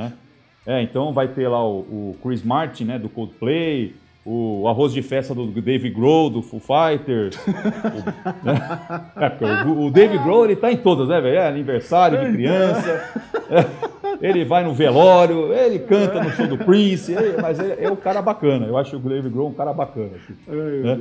[0.67, 4.93] É, é então vai ter lá o, o Chris Martin, né, do Coldplay, o arroz
[4.93, 7.37] de festa do Dave Grohl, do Foo Fighters.
[7.47, 8.61] o, né?
[9.17, 11.37] é, o, o, Dave Grohl, ele tá em todas, né, velho?
[11.37, 13.65] É aniversário de criança, é,
[14.21, 17.97] ele vai no velório, ele canta no show do Prince, ele, mas ele, é um
[17.97, 18.67] cara bacana.
[18.67, 20.11] Eu acho o Dave Grohl um cara bacana.
[20.17, 20.35] Assim,
[20.83, 21.01] né?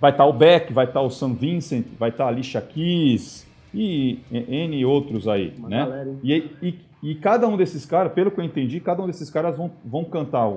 [0.00, 2.32] Vai estar tá o Beck, vai estar tá o Sam Vincent, vai estar tá a
[2.32, 5.78] Alicia Keys e N outros aí, Uma né?
[5.78, 9.28] Galera, e, e, e cada um desses caras, pelo que eu entendi, cada um desses
[9.30, 10.50] caras vão, vão cantar,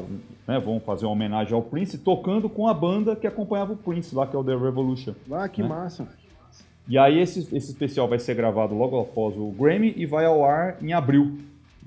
[0.47, 4.15] né, vão fazer uma homenagem ao Prince, tocando com a banda que acompanhava o Prince
[4.15, 5.13] lá, que é o The Revolution.
[5.31, 5.67] Ah, que né?
[5.67, 6.07] massa.
[6.87, 10.45] E aí esse, esse especial vai ser gravado logo após o Grammy e vai ao
[10.45, 11.37] ar em abril.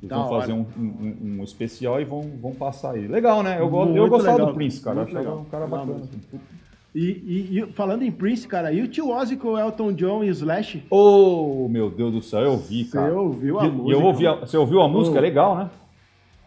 [0.00, 0.40] Eles da vão hora.
[0.40, 3.06] fazer um, um, um, especial e vão, vão passar aí.
[3.06, 3.56] Legal, né?
[3.60, 4.46] Eu, eu gostava legal.
[4.46, 4.96] do Prince, cara.
[4.96, 5.40] Muito Achava legal.
[5.40, 6.00] um cara bacana.
[6.94, 10.24] E, e, e, falando em Prince, cara, e o tio Ozzy com o Elton John
[10.24, 10.82] e o Slash?
[10.90, 13.10] Oh, meu Deus do céu, eu ouvi, cara.
[13.10, 13.92] Você ouviu a e, música?
[13.92, 15.18] Eu ouvi a, você ouviu a música?
[15.18, 15.22] Oh.
[15.22, 15.70] Legal, né?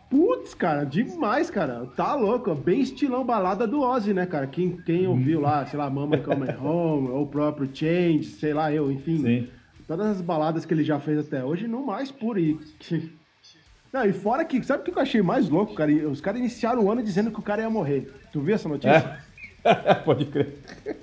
[0.10, 1.88] Putz, cara, demais, cara.
[1.96, 2.54] Tá louco.
[2.54, 4.46] Bem estilão balada do Ozzy, né, cara?
[4.46, 8.72] Quem, quem ouviu lá, sei lá, Mama Come Home, ou o próprio Change, sei lá,
[8.72, 9.18] eu, enfim.
[9.20, 9.48] Sim.
[9.88, 12.60] Todas as baladas que ele já fez até hoje, no mais por aí.
[13.94, 15.92] Não, e fora que, sabe o que eu achei mais louco, cara?
[15.92, 18.12] Os caras iniciaram o ano dizendo que o cara ia morrer.
[18.32, 19.20] Tu viu essa notícia?
[19.64, 19.94] É.
[20.04, 20.58] Pode crer.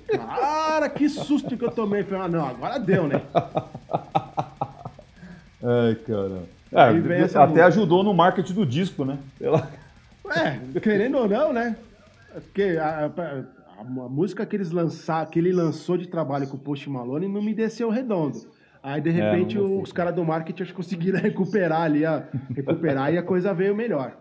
[0.07, 2.03] Cara, que susto que eu tomei.
[2.03, 3.21] Falei, ah, não, agora deu, né?
[5.63, 6.43] Ai, cara.
[6.73, 6.89] É,
[7.23, 7.65] até música.
[7.67, 9.17] ajudou no marketing do disco, né?
[9.39, 9.69] Pela...
[10.29, 11.77] É, querendo ou não, né?
[12.33, 16.59] Porque a, a, a, música que, eles lançar, que ele lançou de trabalho com o
[16.59, 18.41] Post Malone não me desceu redondo.
[18.83, 23.13] Aí, de é, repente, é, os caras do marketing acho conseguiram recuperar ali, a, recuperar
[23.13, 24.17] e a coisa veio melhor.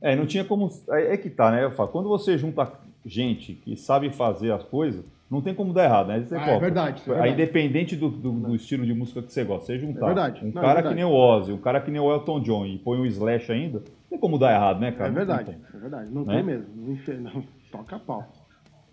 [0.00, 0.68] É, não tinha como.
[0.90, 1.64] É, é que tá, né?
[1.64, 2.70] Eu falo, quando você junta
[3.04, 6.20] gente que sabe fazer as coisas, não tem como dar errado, né?
[6.20, 7.02] Você, ah, é verdade.
[7.04, 7.32] É verdade.
[7.32, 10.44] Independente do, do, do, estilo de música que você gosta, você juntar é verdade.
[10.44, 12.66] um não, cara é que nem o Ozzy, um cara que nem o Elton John
[12.66, 15.10] e põe um Slash ainda, não tem como dar errado, né, cara?
[15.10, 16.10] É verdade, é verdade.
[16.10, 16.34] Não né?
[16.34, 16.66] tem mesmo.
[16.76, 18.26] Não, não, toca pau.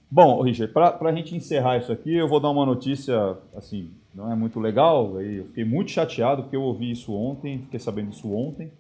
[0.10, 4.32] Bom, Richard, para a gente encerrar isso aqui, eu vou dar uma notícia, assim, não
[4.32, 5.22] é muito legal.
[5.22, 8.72] Eu fiquei muito chateado porque eu ouvi isso ontem, fiquei sabendo disso ontem,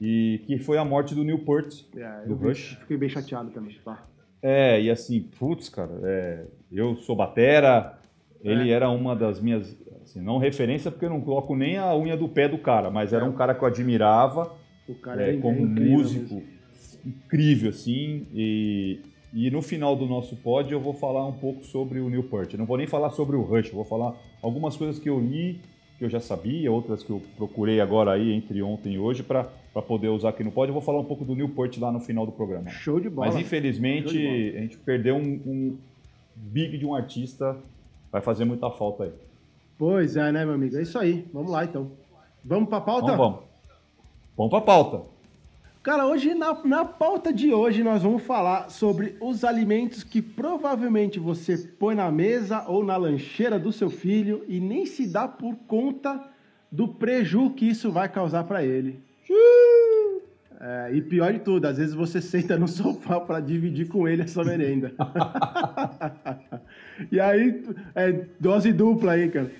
[0.00, 2.78] e que foi a morte do Newport, é, do Rush.
[2.80, 4.06] Fiquei bem chateado também, tá?
[4.42, 7.98] É, e assim, putz, cara, é, eu sou batera,
[8.42, 8.74] ele é.
[8.74, 12.28] era uma das minhas, assim, não referência porque eu não coloco nem a unha do
[12.28, 14.54] pé do cara, mas era um cara que eu admirava
[14.94, 16.44] cara é, como músico, mesmo.
[17.04, 19.00] incrível, assim, e
[19.36, 22.50] e no final do nosso pod eu vou falar um pouco sobre o Newport.
[22.54, 25.20] Eu não vou nem falar sobre o Rush, eu vou falar algumas coisas que eu
[25.20, 25.60] li,
[25.98, 29.44] que eu já sabia, outras que eu procurei agora aí entre ontem e hoje para
[29.86, 30.68] poder usar aqui no pod.
[30.68, 32.70] Eu vou falar um pouco do Newport lá no final do programa.
[32.70, 33.26] Show de bola.
[33.26, 34.08] Mas infelizmente
[34.56, 35.78] a gente perdeu um, um
[36.34, 37.58] big de um artista,
[38.10, 39.12] vai fazer muita falta aí.
[39.78, 40.78] Pois é, né, meu amigo?
[40.78, 41.26] É isso aí.
[41.30, 41.90] Vamos lá então.
[42.42, 43.04] Vamos para a pauta?
[43.04, 43.40] Então, vamos.
[44.34, 45.15] Vamos para a pauta.
[45.86, 51.20] Cara, hoje na, na pauta de hoje nós vamos falar sobre os alimentos que provavelmente
[51.20, 55.54] você põe na mesa ou na lancheira do seu filho e nem se dá por
[55.68, 56.20] conta
[56.72, 58.98] do preju que isso vai causar para ele.
[60.60, 64.22] É, e pior de tudo, às vezes você senta no sofá para dividir com ele
[64.22, 64.92] a sua merenda.
[67.12, 69.52] e aí, é dose dupla aí, cara.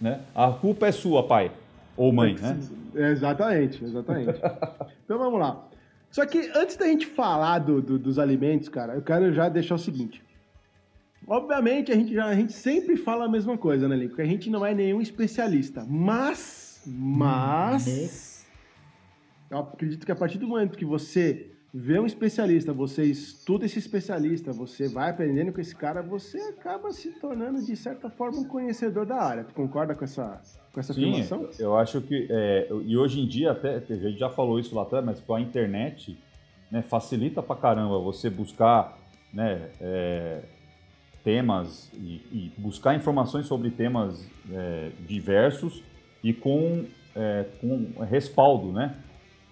[0.00, 0.20] Né?
[0.34, 1.50] A culpa é sua, pai.
[1.96, 2.58] Ou mãe, né?
[2.94, 4.40] Exatamente, exatamente.
[5.04, 5.66] então vamos lá.
[6.10, 9.74] Só que antes da gente falar do, do, dos alimentos, cara, eu quero já deixar
[9.74, 10.22] o seguinte.
[11.26, 14.08] Obviamente, a gente, já, a gente sempre fala a mesma coisa, né, Link?
[14.10, 15.84] Porque a gente não é nenhum especialista.
[15.88, 18.46] Mas, mas...
[19.50, 23.78] Eu acredito que a partir do momento que você vê um especialista, você estuda esse
[23.78, 28.44] especialista, você vai aprendendo com esse cara, você acaba se tornando, de certa forma, um
[28.44, 29.44] conhecedor da área.
[29.44, 30.40] Tu concorda com essa,
[30.72, 31.50] com essa Sim, afirmação?
[31.58, 34.82] eu acho que, é, e hoje em dia, até, a gente já falou isso lá
[34.82, 36.18] atrás, mas com a internet,
[36.70, 38.96] né, facilita pra caramba você buscar
[39.30, 40.44] né, é,
[41.22, 45.82] temas e, e, buscar informações sobre temas é, diversos
[46.24, 48.96] e com, é, com respaldo, né?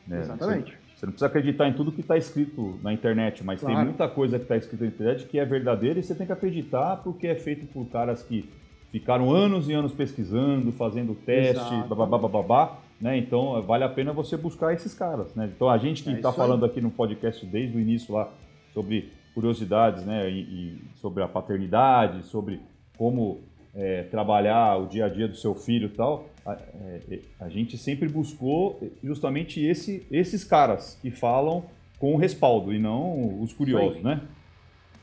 [0.06, 0.70] né Exatamente.
[0.70, 3.76] Você não precisa acreditar em tudo que está escrito na internet, mas claro.
[3.76, 6.32] tem muita coisa que está escrita na internet que é verdadeira e você tem que
[6.32, 8.48] acreditar porque é feito por caras que
[8.90, 13.18] ficaram anos e anos pesquisando, fazendo teste, babá, né?
[13.18, 15.50] Então vale a pena você buscar esses caras, né?
[15.54, 18.28] Então a gente que está é falando aqui no podcast desde o início lá
[18.72, 20.30] sobre curiosidades, né?
[20.30, 22.60] E, e sobre a paternidade, sobre
[22.96, 23.40] como
[23.74, 27.76] é, trabalhar o dia a dia do seu filho e tal, a, é, a gente
[27.76, 31.64] sempre buscou justamente esse, esses caras que falam
[31.98, 34.20] com respaldo e não os curiosos, né?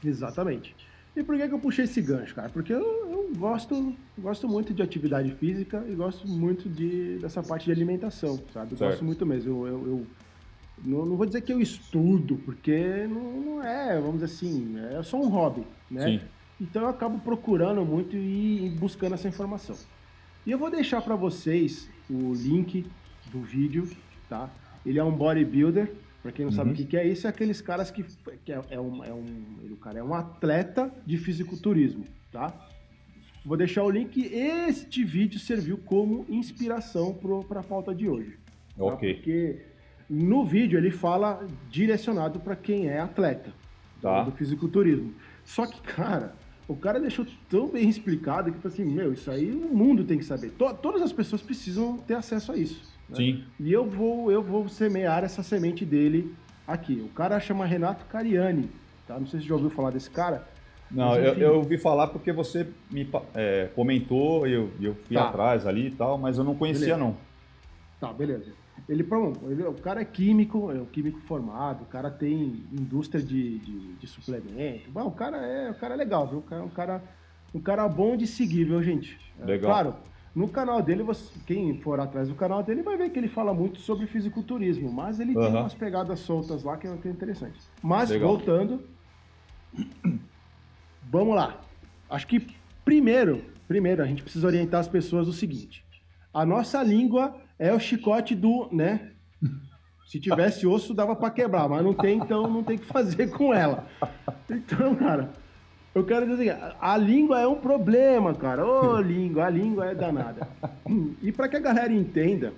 [0.03, 0.75] Exatamente.
[1.15, 2.49] E por que, que eu puxei esse gancho, cara?
[2.49, 7.65] Porque eu, eu, gosto, gosto muito de atividade física e gosto muito de, dessa parte
[7.65, 8.73] de alimentação, sabe?
[8.73, 9.67] Eu gosto muito mesmo.
[9.67, 10.07] Eu, eu, eu
[10.83, 15.03] não, não, vou dizer que eu estudo, porque não, não, é, vamos dizer assim, é
[15.03, 16.05] só um hobby, né?
[16.05, 16.21] Sim.
[16.61, 19.75] Então eu acabo procurando muito e buscando essa informação.
[20.45, 22.85] E eu vou deixar para vocês o link
[23.31, 23.89] do vídeo,
[24.29, 24.47] tá?
[24.85, 26.55] Ele é um bodybuilder, para quem não uhum.
[26.55, 28.05] sabe o que, que é isso, é aqueles caras que,
[28.45, 29.25] que é, é, um, é um,
[29.71, 32.53] o cara é um atleta de fisiculturismo, tá?
[33.43, 34.23] Vou deixar o link.
[34.23, 37.11] Este vídeo serviu como inspiração
[37.47, 38.37] para a pauta de hoje.
[38.77, 38.85] Tá?
[38.85, 39.15] Ok.
[39.15, 39.65] Porque
[40.07, 43.51] no vídeo ele fala direcionado para quem é atleta
[43.99, 44.21] tá.
[44.21, 45.11] do fisiculturismo.
[45.43, 46.35] Só que, cara,
[46.71, 50.17] o cara deixou tão bem explicado que, tipo assim, meu, isso aí o mundo tem
[50.17, 50.51] que saber.
[50.51, 52.81] To todas as pessoas precisam ter acesso a isso.
[53.09, 53.15] Né?
[53.17, 53.43] Sim.
[53.59, 56.33] E eu vou, eu vou semear essa semente dele
[56.65, 56.93] aqui.
[57.05, 58.69] O cara chama Renato Cariani,
[59.07, 59.19] tá?
[59.19, 60.47] Não sei se você já ouviu falar desse cara.
[60.89, 65.29] Não, eu, eu, ouvi falar porque você me é, comentou e eu, eu fui tá.
[65.29, 66.99] atrás ali e tal, mas eu não conhecia beleza.
[66.99, 67.17] não.
[67.99, 68.51] Tá, beleza.
[68.89, 69.07] Ele,
[69.49, 73.93] ele, o cara é químico, é um químico formado, o cara tem indústria de, de,
[73.93, 74.89] de suplemento.
[74.91, 76.39] Bom, o cara é, o cara é legal, viu?
[76.39, 77.03] O cara, um, cara,
[77.53, 79.19] um cara bom de seguir, viu, gente?
[79.39, 79.71] É, legal.
[79.71, 79.95] Claro,
[80.33, 83.53] no canal dele, você, quem for atrás do canal dele vai ver que ele fala
[83.53, 85.43] muito sobre fisiculturismo, mas ele uhum.
[85.43, 87.59] tem umas pegadas soltas lá que é, que é interessante.
[87.83, 88.29] Mas, legal.
[88.29, 88.81] voltando,
[91.09, 91.59] vamos lá.
[92.09, 92.47] Acho que
[92.85, 95.85] primeiro, primeiro a gente precisa orientar as pessoas o seguinte.
[96.33, 99.11] A nossa língua é o chicote do, né?
[100.07, 103.53] Se tivesse osso, dava para quebrar, mas não tem, então não tem que fazer com
[103.53, 103.87] ela.
[104.49, 105.31] Então, cara,
[105.93, 108.65] eu quero dizer assim, a língua é um problema, cara.
[108.65, 110.47] Ô, língua, a língua é danada.
[111.21, 112.51] E para que a galera entenda,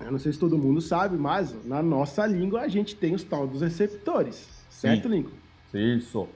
[0.00, 3.22] eu não sei se todo mundo sabe, mas na nossa língua a gente tem os
[3.22, 5.14] tal dos receptores, certo, Sim.
[5.14, 5.36] Lincoln?
[5.74, 6.28] Isso.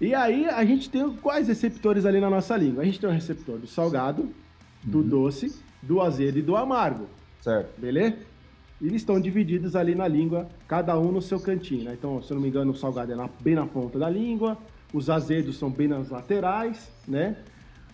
[0.00, 2.82] E aí a gente tem quais receptores ali na nossa língua?
[2.82, 4.34] A gente tem o receptor do salgado,
[4.84, 5.08] do Uhum.
[5.08, 7.06] doce, do azedo e do amargo,
[7.40, 7.80] Certo.
[7.80, 8.16] beleza?
[8.80, 11.94] E eles estão divididos ali na língua, cada um no seu cantinho, né?
[11.98, 14.58] Então, se eu não me engano, o salgado é na- bem na ponta da língua,
[14.92, 17.36] os azedos são bem nas laterais, né?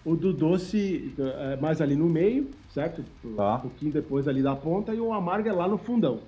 [0.05, 1.15] O do doce
[1.53, 3.05] é mais ali no meio, certo?
[3.37, 3.57] Tá.
[3.57, 6.19] Um pouquinho depois ali da ponta, e o amargo é lá no fundão.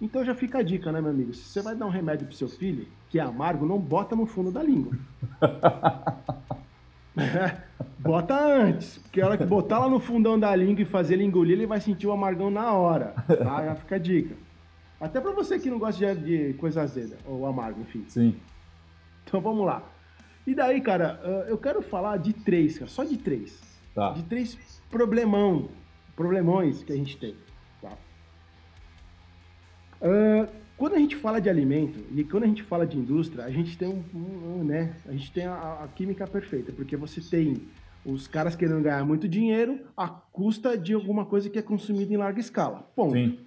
[0.00, 1.34] Então já fica a dica, né, meu amigo?
[1.34, 4.26] Se você vai dar um remédio pro seu filho, que é amargo, não bota no
[4.26, 4.92] fundo da língua.
[7.98, 11.24] bota antes, porque a hora que botar lá no fundão da língua e fazer ele
[11.24, 13.64] engolir, ele vai sentir o amargão na hora, tá?
[13.64, 14.36] Já fica a dica.
[15.00, 18.04] Até pra você que não gosta de, de coisa azeda, ou amargo, enfim.
[18.08, 18.36] Sim.
[19.24, 19.82] Então vamos lá.
[20.46, 23.60] E daí, cara, ah, eu quero falar de três, cara, só de três.
[23.94, 24.12] Tá.
[24.12, 25.68] De três problemão,
[26.14, 27.34] problemões que a gente tem,
[27.82, 27.92] tá?
[30.00, 33.50] Ah, quando a gente fala de alimento e quando a gente fala de indústria, a
[33.50, 34.94] gente tem um, um- um, né?
[35.06, 37.62] A gente tem a, a química perfeita, porque você tem
[38.04, 42.16] os caras querendo ganhar muito dinheiro à custa de alguma coisa que é consumida em
[42.16, 42.88] larga escala.
[42.94, 43.14] Ponto.
[43.14, 43.38] Sim.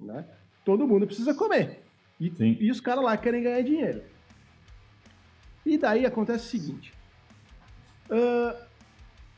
[0.00, 0.24] Né?
[0.64, 1.82] Todo mundo precisa comer.
[2.20, 2.56] E, Sim.
[2.60, 4.02] e os caras lá querem ganhar dinheiro.
[5.64, 6.92] E daí acontece o seguinte.
[8.10, 8.56] Ah,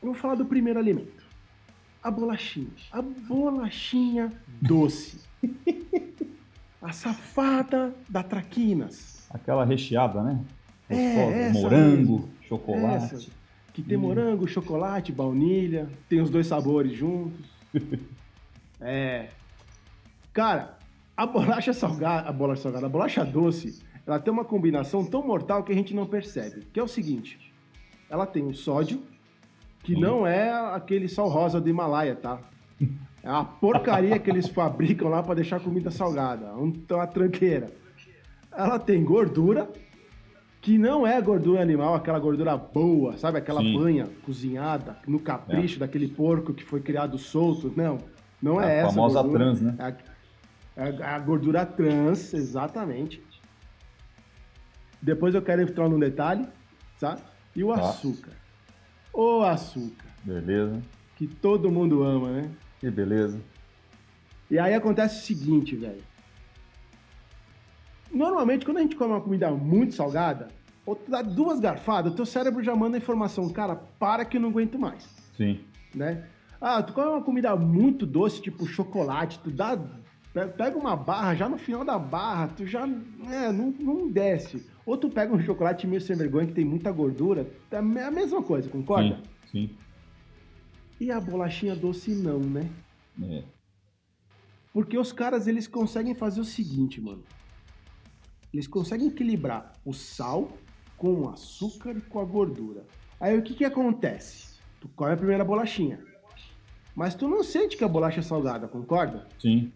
[0.01, 1.23] eu vou falar do primeiro alimento.
[2.03, 2.67] A bolachinha.
[2.91, 5.19] A bolachinha doce.
[6.85, 9.27] a safada da Traquinas.
[9.31, 10.39] Aquela recheada, né?
[10.87, 12.29] É, Morango, mesmo.
[12.47, 13.15] chocolate.
[13.15, 13.31] Essa,
[13.73, 17.45] que tem morango, chocolate, baunilha, tem os dois sabores juntos.
[18.79, 19.29] é.
[20.31, 20.77] Cara,
[21.17, 25.63] a bolacha salgada, a bolacha salgada, a bolacha doce, ela tem uma combinação tão mortal
[25.63, 26.67] que a gente não percebe.
[26.71, 27.51] Que é o seguinte:
[28.09, 29.01] ela tem o sódio,
[29.83, 30.01] que Sim.
[30.01, 32.39] não é aquele sal rosa do Himalaia, tá?
[33.25, 36.53] É uma porcaria que eles fabricam lá para deixar a comida salgada.
[36.55, 37.71] Um- Uma tranqueira.
[38.55, 39.67] Ela tem gordura,
[40.61, 43.39] que não é gordura animal, aquela gordura boa, sabe?
[43.39, 43.79] Aquela Sim.
[43.79, 47.73] banha cozinhada no capricho daquele porco que foi criado solto.
[47.75, 47.97] Não,
[48.39, 48.89] não é, A essa.
[48.89, 49.43] famosa gordura.
[49.45, 49.75] trans, né?
[50.77, 53.23] É a, é a gordura trans, exatamente.
[55.01, 56.47] Depois eu quero entrar num detalhe,
[56.99, 57.17] tá?
[57.55, 57.81] E o Tá.
[57.89, 58.31] açúcar.
[59.11, 60.79] O açúcar, Beleza.
[61.15, 62.49] que todo mundo ama, né?
[62.79, 63.39] Que beleza.
[64.49, 66.03] E aí acontece o seguinte, velho.
[68.11, 70.47] Normalmente, quando a gente come uma comida muito salgada,
[70.85, 74.37] ou tu dá duas garfadas, o teu cérebro já manda a informação, cara, para que
[74.37, 75.03] eu não aguento mais,
[75.35, 75.59] Sim.
[75.93, 76.23] né?
[76.61, 79.75] Ah, tu come uma comida muito doce, tipo chocolate, tu dá.
[80.33, 82.87] pe- Pega uma barra, já no final da barra, tu já.
[83.29, 84.65] É, não, não desce.
[84.85, 88.41] Ou tu pega um chocolate meio sem vergonha que tem muita gordura, é a mesma
[88.41, 89.19] coisa, concorda?
[89.51, 89.71] Sim.
[90.99, 92.69] E a bolachinha doce não, né?
[93.21, 93.43] É.
[94.73, 97.23] Porque os caras, eles conseguem fazer o seguinte, mano.
[98.53, 100.51] Eles conseguem equilibrar o sal
[100.97, 102.85] com o açúcar e com a gordura.
[103.19, 104.59] Aí o que que acontece?
[104.79, 105.99] Tu come a primeira bolachinha.
[106.95, 109.27] Mas tu não sente que a bolacha é salgada, concorda?
[109.39, 109.71] Sim.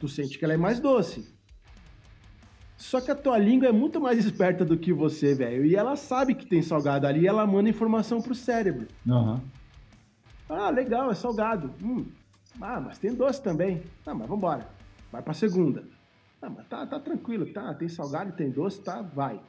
[0.00, 1.30] Tu sente que ela é mais doce.
[2.76, 5.64] Só que a tua língua é muito mais esperta do que você, velho.
[5.64, 8.88] E ela sabe que tem salgado ali e ela manda informação pro cérebro.
[9.08, 9.40] Aham.
[10.48, 11.72] Ah, legal, é salgado.
[11.82, 12.06] Hum.
[12.60, 13.82] Ah, mas tem doce também.
[14.06, 14.66] Ah, mas vambora.
[15.10, 15.84] Vai pra segunda.
[16.40, 17.72] Ah, mas tá, tá tranquilo, tá?
[17.74, 19.00] Tem salgado e tem doce, tá?
[19.02, 19.40] Vai.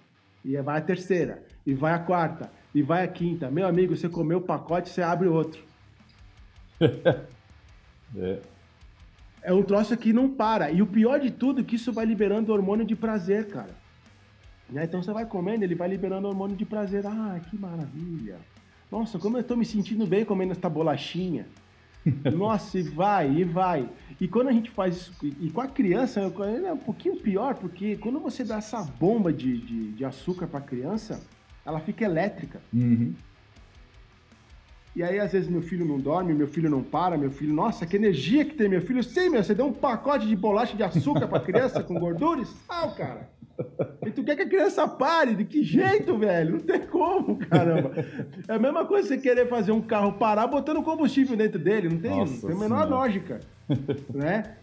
[0.44, 1.44] E vai a terceira.
[1.66, 2.52] E vai a quarta.
[2.74, 3.50] E vai a quinta.
[3.50, 5.62] Meu amigo, você comeu o pacote, você abre outro.
[8.16, 8.40] É.
[9.42, 10.70] É um troço que não para.
[10.70, 13.72] E o pior de tudo é que isso vai liberando hormônio de prazer, cara.
[14.70, 14.84] Né?
[14.84, 17.08] Então você vai comendo, ele vai liberando hormônio de prazer.
[17.08, 18.38] Ah, que maravilha.
[18.94, 21.48] Nossa, como eu tô me sentindo bem comendo essa bolachinha.
[22.32, 23.90] Nossa, e vai, e vai.
[24.22, 27.98] E quando a gente faz isso, e com a criança, é um pouquinho pior, porque
[27.98, 31.20] quando você dá essa bomba de, de, de açúcar pra criança,
[31.66, 32.62] ela fica elétrica.
[32.72, 33.16] Uhum.
[34.96, 37.88] E aí, às vezes, meu filho não dorme, meu filho não para, meu filho, nossa,
[37.88, 39.02] que energia que tem meu filho.
[39.02, 42.44] Sim, meu, você deu um pacote de bolacha de açúcar pra criança com gordura?
[42.70, 43.28] Ah, cara.
[44.06, 45.36] E tu quer que a criança pare?
[45.36, 46.54] De que jeito, velho?
[46.54, 47.92] Não tem como, caramba.
[48.48, 51.90] É a mesma coisa você querer fazer um carro parar botando combustível dentro dele.
[51.90, 53.40] Não tem, não tem a menor lógica.
[54.14, 54.58] né?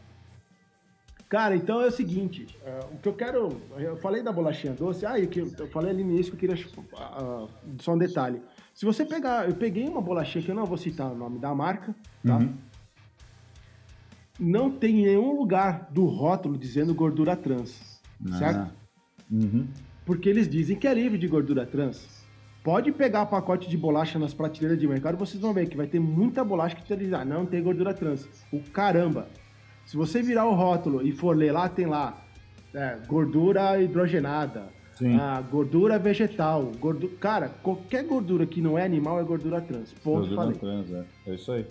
[1.29, 3.61] Cara, então é o seguinte, é, o que eu quero.
[3.79, 6.45] Eu falei da bolachinha doce, ah, e que eu eu falei ali no início que
[6.45, 6.67] eu queria.
[6.97, 7.49] ah, ah,
[7.81, 8.43] só um detalhe.
[8.75, 9.49] Se você pegar.
[9.49, 11.95] Eu peguei uma bolachinha que eu não vou citar o nome da marca,
[12.27, 12.37] tá?
[12.37, 12.53] Uhum.
[14.41, 18.01] Não tem em nenhum lugar do rótulo dizendo gordura trans.
[18.39, 18.73] Certo?
[19.31, 19.35] Ah.
[19.35, 19.67] Uhum.
[20.05, 22.21] Porque eles dizem que é livre de gordura trans.
[22.63, 25.99] Pode pegar pacote de bolacha nas prateleiras de mercado, vocês vão ver que vai ter
[25.99, 28.29] muita bolacha que diz, ah, não tem gordura trans.
[28.53, 29.29] O caramba!
[29.87, 32.23] Se você virar o rótulo e for ler lá, tem lá
[32.75, 35.19] é, gordura hidrogenada, Sim.
[35.19, 36.71] a gordura vegetal.
[36.79, 39.93] Gordura, cara, qualquer gordura que não é animal é gordura trans.
[39.95, 40.59] Ponto, Gordura falei.
[40.59, 41.05] trans, é.
[41.27, 41.67] É isso aí.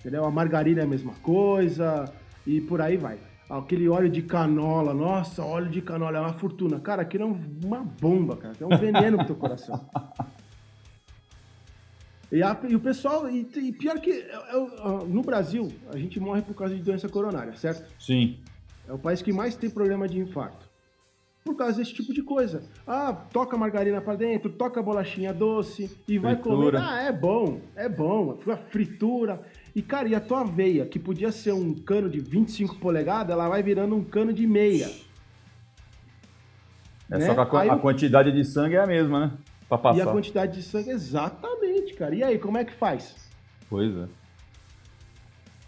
[0.00, 0.24] Entendeu?
[0.24, 2.12] A margarina é a mesma coisa
[2.46, 3.18] e por aí vai.
[3.50, 6.78] Aquele óleo de canola, nossa, óleo de canola é uma fortuna.
[6.78, 8.54] Cara, aquilo é uma bomba, cara.
[8.60, 9.88] É um veneno pro teu coração.
[12.30, 16.20] E, a- e o pessoal, e, e pior que é- é- no Brasil, a gente
[16.20, 17.90] morre por causa de doença coronária, certo?
[17.98, 18.38] Sim.
[18.88, 20.70] É o país que mais tem problema de infarto.
[21.44, 22.62] Por causa desse tipo de coisa.
[22.86, 26.56] Ah, toca margarina pra dentro, toca bolachinha doce e vai Fritura.
[26.56, 26.76] comer.
[26.76, 28.38] Ah, é bom, é bom.
[28.68, 29.40] Fritura.
[29.74, 33.48] E, cara, e a tua veia, que podia ser um cano de 25 polegadas, ela
[33.48, 34.90] vai virando um cano de meia.
[37.10, 37.26] É Né?
[37.26, 39.32] só que a, Aí a quantidade de sangue é a mesma, né?
[39.68, 40.02] Pra E passar.
[40.08, 42.14] a quantidade de sangue, exatamente, cara.
[42.14, 43.14] E aí, como é que faz?
[43.68, 44.06] Pois é.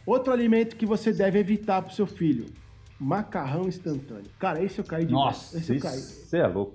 [0.05, 2.47] Outro alimento que você deve evitar pro seu filho.
[2.99, 4.31] Macarrão instantâneo.
[4.38, 5.99] Cara, esse eu caí de Nossa, Esse eu caí.
[5.99, 6.75] você é louco.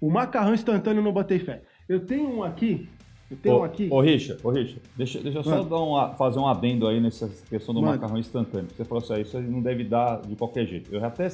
[0.00, 1.62] O macarrão instantâneo eu não botei fé.
[1.88, 2.88] Eu tenho um aqui.
[3.30, 3.88] Eu tenho Ô, aqui.
[3.90, 7.28] ô Richard, ô Richard, deixa, deixa eu só dar um fazer um adendo aí nessa
[7.48, 7.94] questão do Manda.
[7.94, 8.68] macarrão instantâneo.
[8.74, 10.94] Você falou assim, ah, isso aí não deve dar de qualquer jeito.
[10.94, 11.28] Eu até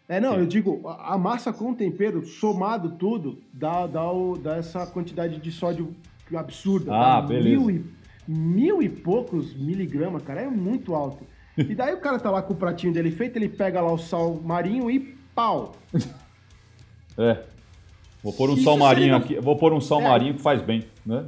[0.09, 0.39] É, não, Sim.
[0.39, 5.51] eu digo, a massa com tempero, somado tudo, dá, dá, o- dá essa quantidade de
[5.51, 5.95] sódio
[6.35, 6.91] absurda.
[6.93, 7.49] Ah, dá beleza.
[7.49, 7.85] Mil e,
[8.27, 11.25] mil e poucos miligramas, cara, é muito alto.
[11.69, 13.97] E daí o cara tá lá com o pratinho dele feito, ele pega lá o
[13.97, 14.99] sal marinho e
[15.35, 15.75] pau.
[17.17, 17.43] É.
[18.23, 19.39] Vou pôr um Isso sal marinho seria- aqui.
[19.45, 20.07] Vou pôr um sal É.
[20.07, 21.25] marinho que faz bem, né?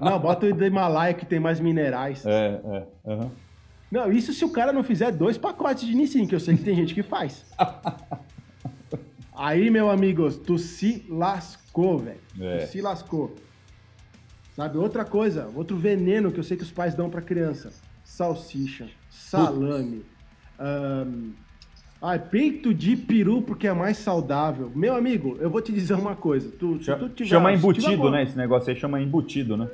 [0.00, 2.24] Não, bota o do Himalaia que tem mais minerais.
[2.24, 3.10] É, é.
[3.10, 3.30] aham.
[3.90, 6.64] Não, isso se o cara não fizer dois pacotes de Nissin, que eu sei que
[6.64, 7.44] tem gente que faz.
[9.34, 12.20] Aí, meu amigo, tu se lascou, velho.
[12.40, 12.58] É.
[12.58, 13.34] Tu se lascou.
[14.54, 17.70] Sabe, outra coisa, outro veneno que eu sei que os pais dão pra criança.
[18.06, 20.02] Salsicha, salame,
[22.00, 24.70] ai, peito de peru porque é mais saudável.
[24.74, 26.48] Meu amigo, eu vou te dizer uma coisa.
[26.50, 28.22] Tu, se tu tiver- Chama tiver embutido, uma- né?
[28.22, 29.68] Esse negócio aí chama embutido, né?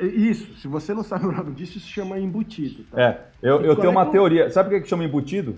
[0.00, 3.00] Isso, se você não sabe o nome disso, isso chama embutido, tá?
[3.00, 4.50] É, eu, eu tenho é uma que- teoria.
[4.50, 5.56] Sabe por que que chama embutido?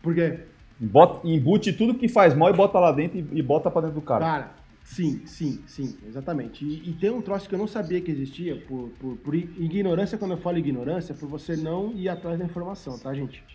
[0.00, 0.38] Por quê?
[0.80, 3.96] Bota, embute tudo que faz mal e bota lá dentro e, e bota pra dentro
[3.96, 4.24] do cara.
[4.24, 4.50] Cara,
[4.88, 6.64] sim, sim, sim, exatamente.
[6.64, 10.18] E, e tem um troço que eu não sabia que existia, por, por, por ignorância,
[10.18, 13.46] quando eu falo ignorância, é por você não ir atrás da informação, tá, gente?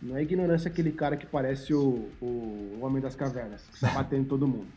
[0.00, 4.22] Não é ignorância aquele cara que parece o, o Homem das Cavernas, que está batendo
[4.24, 4.72] em todo mundo.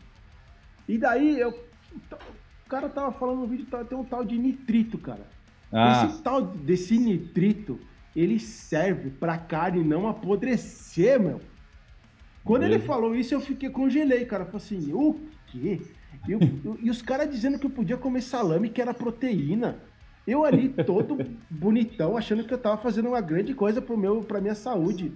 [0.88, 4.98] E daí, eu, o cara tava falando no vídeo, tá- tem um tal de nitrito,
[5.00, 5.36] cara.
[5.72, 11.41] Ah, Esse tal desse nitrito, ele serve pra carne não apodrecer, meu.
[12.43, 12.88] Quando ele Mesmo?
[12.88, 14.43] falou isso, eu fiquei congelei, cara.
[14.43, 15.99] Eu falei assim, o quê?
[16.27, 19.77] E, e os caras dizendo que eu podia comer salame, que era proteína.
[20.27, 21.17] Eu ali, todo
[21.49, 25.12] bonitão, achando que eu tava fazendo uma grande coisa pro meu, pra minha saúde.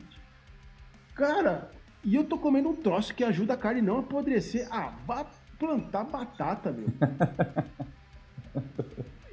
[1.13, 1.71] Cara,
[2.03, 4.67] e eu tô comendo um troço que ajuda a carne não apodrecer.
[4.71, 5.25] Ah, vá
[5.59, 6.87] plantar batata, meu.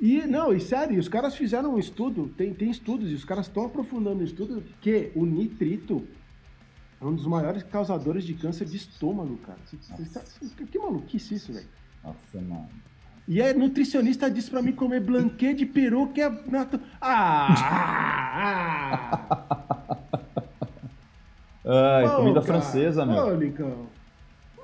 [0.00, 3.46] E, não, e sério, os caras fizeram um estudo, tem, tem estudos, e os caras
[3.46, 6.06] estão aprofundando o estudo, que o nitrito
[7.01, 9.59] é um dos maiores causadores de câncer de estômago, cara.
[9.67, 10.23] Cê- cê tá-
[10.71, 11.67] que maluquice isso, velho.
[12.05, 12.69] nossa, mano.
[13.29, 16.27] E a nutricionista disse pra mim comer blanquê de peru, que é...
[17.01, 17.55] Ah!
[21.65, 22.46] ah, é Pô, comida cara.
[22.61, 23.27] francesa, meu.
[23.27, 23.87] Ô, Nicão.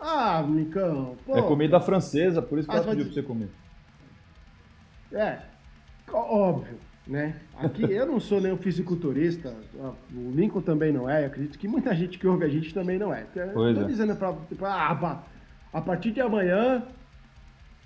[0.01, 1.17] Ah, Nicão.
[1.25, 1.37] pô.
[1.37, 3.51] É comida francesa, por isso que Ah, ela você pediu pra você comer.
[5.13, 5.39] É,
[6.13, 7.37] óbvio, né?
[7.57, 9.55] Aqui eu não sou nenhum fisiculturista,
[10.13, 13.15] o Lincoln também não é, acredito que muita gente que ouve a gente também não
[13.15, 13.23] é.
[13.23, 13.85] Tô é.
[13.85, 15.23] dizendo pra, pra- ah,
[15.73, 16.83] a partir de amanhã,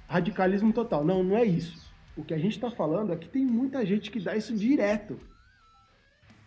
[0.08, 1.04] radicalismo total.
[1.04, 1.90] Não, não é isso.
[2.16, 5.18] O que a gente tá falando é que tem muita gente que dá isso direto.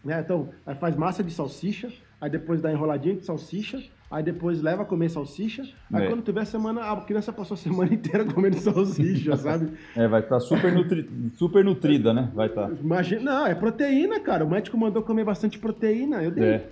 [0.04, 0.20] Né?
[0.20, 0.50] Então,
[0.80, 3.82] faz massa de salsicha, aí depois dá enroladinha de salsicha,
[4.14, 5.64] aí depois leva a comer salsicha.
[5.92, 6.08] Aí É.
[6.08, 9.72] quando tiver semana, a criança passou a semana inteira comendo salsicha, sabe?
[9.96, 11.10] É, vai estar super, nutri...
[11.36, 12.32] super nutrida, né?
[12.36, 12.70] Vai estar.
[12.72, 14.46] Imagina, não, é proteína, cara.
[14.46, 16.44] O médico mandou comer bastante proteína, eu dei.
[16.46, 16.70] É.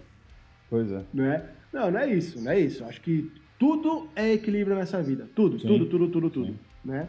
[0.69, 1.01] Pois é.
[1.11, 1.49] Não é?
[1.73, 2.85] Não, não é isso, não é isso.
[2.85, 5.27] Acho que tudo é equilíbrio nessa vida.
[5.35, 5.67] Tudo, Sim.
[5.67, 6.45] tudo, tudo, tudo, tudo.
[6.47, 6.59] Sim.
[6.85, 7.07] Né?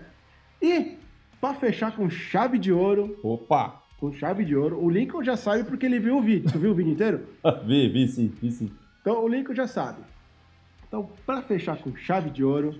[0.62, 0.96] E,
[1.40, 3.82] pra fechar com chave de ouro, Opa!
[3.98, 6.50] com chave de ouro, o Lincoln já sabe porque ele viu o vídeo.
[6.50, 7.20] Tu viu o vídeo inteiro?
[7.66, 8.70] vi, vi sim, vi sim.
[9.02, 9.98] Então, o Lincoln já sabe.
[10.92, 12.74] Então, pra fechar com chave de ouro,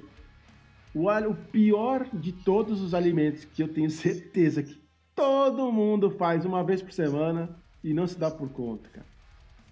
[0.95, 4.79] o, pior de todos os alimentos que eu tenho certeza que
[5.17, 7.49] todo mundo faz uma vez por semana
[7.83, 9.07] e não se dá por conta, cara.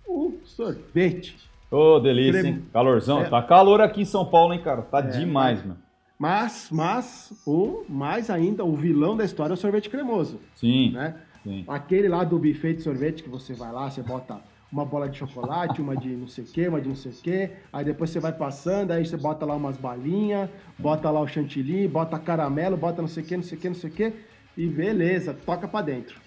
[0.09, 1.37] O sorvete.
[1.71, 2.49] Ô, delícia, Creme.
[2.49, 2.65] hein?
[2.73, 3.21] Calorzão.
[3.21, 3.29] É.
[3.29, 4.81] Tá calor aqui em São Paulo, hein, cara?
[4.81, 5.77] Tá demais, meu.
[6.19, 11.21] Mas, mas, o mais ainda, o vilão da história é o sorvete cremoso, Sim, né?
[11.43, 11.63] sim.
[11.69, 14.41] Aquele lá do buffet de sorvete que você vai lá, você bota
[14.73, 17.15] uma bola de chocolate, uma de não sei o que, uma de não sei o
[17.15, 20.49] que, aí depois você vai passando, aí você bota lá umas balinhas,
[20.79, 23.69] bota lá o chantilly, bota caramelo, bota não sei o que, não sei o que,
[23.69, 24.13] não sei o que,
[24.57, 26.21] e beleza, toca pra dentro.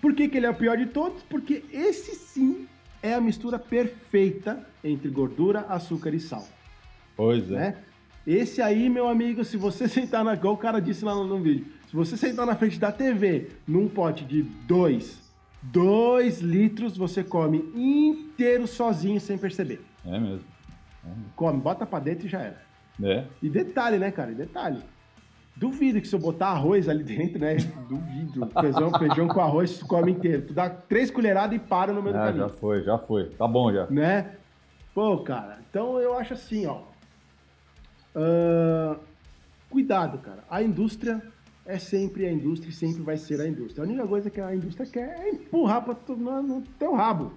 [0.00, 1.22] Por que, que ele é o pior de todos?
[1.22, 2.68] Porque esse sim
[3.02, 6.46] é a mistura perfeita entre gordura, açúcar e sal
[7.16, 7.54] Pois é.
[7.54, 7.76] né?
[8.26, 10.34] Esse aí, meu amigo, se você sentar na.
[10.34, 11.66] Igual o cara disse lá no, no vídeo.
[11.88, 15.23] Se você sentar na frente da TV num pote de 2,
[15.72, 19.84] 2 litros, você come inteiro sozinho sem perceber.
[20.06, 20.44] É mesmo.
[21.36, 22.62] Come, bota pra dentro e já era.
[23.02, 23.24] É.
[23.42, 24.30] E detalhe, né, cara?
[24.32, 24.80] E detalhe.
[25.56, 27.56] Duvido que se eu botar arroz ali dentro, né?
[27.88, 28.50] Duvido.
[28.60, 30.42] Feijão, feijão com arroz, tu come inteiro.
[30.48, 33.30] Tu dá três colheradas e para no meio do Ah, caminho já foi, já foi.
[33.30, 33.86] Tá bom já.
[33.86, 34.32] né?
[34.94, 36.82] Pô, cara, então eu acho assim, ó.
[38.14, 38.96] Ah,
[39.70, 40.44] cuidado, cara.
[40.50, 41.22] A indústria
[41.66, 43.84] é sempre a indústria e sempre vai ser a indústria.
[43.84, 47.32] A única coisa que a indústria quer é empurrar tu, no, no teu rabo.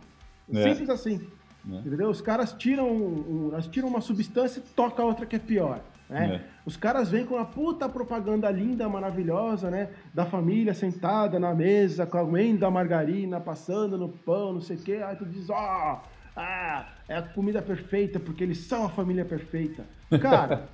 [0.54, 0.64] É.
[0.64, 1.28] Simples assim.
[1.70, 1.76] É.
[1.76, 2.10] Entendeu?
[2.10, 5.82] Os caras tiram, um, tiram uma substância e toca a outra que é pior.
[6.10, 6.36] Né?
[6.36, 6.42] É.
[6.66, 9.90] Os caras vêm com uma puta propaganda linda, maravilhosa, né?
[10.14, 15.02] Da família sentada na mesa, comendo a margarina, passando no pão, não sei o quê.
[15.04, 16.02] Aí tu diz, ó,
[16.36, 19.86] ah, é a comida perfeita, porque eles são a família perfeita.
[20.22, 20.70] Cara,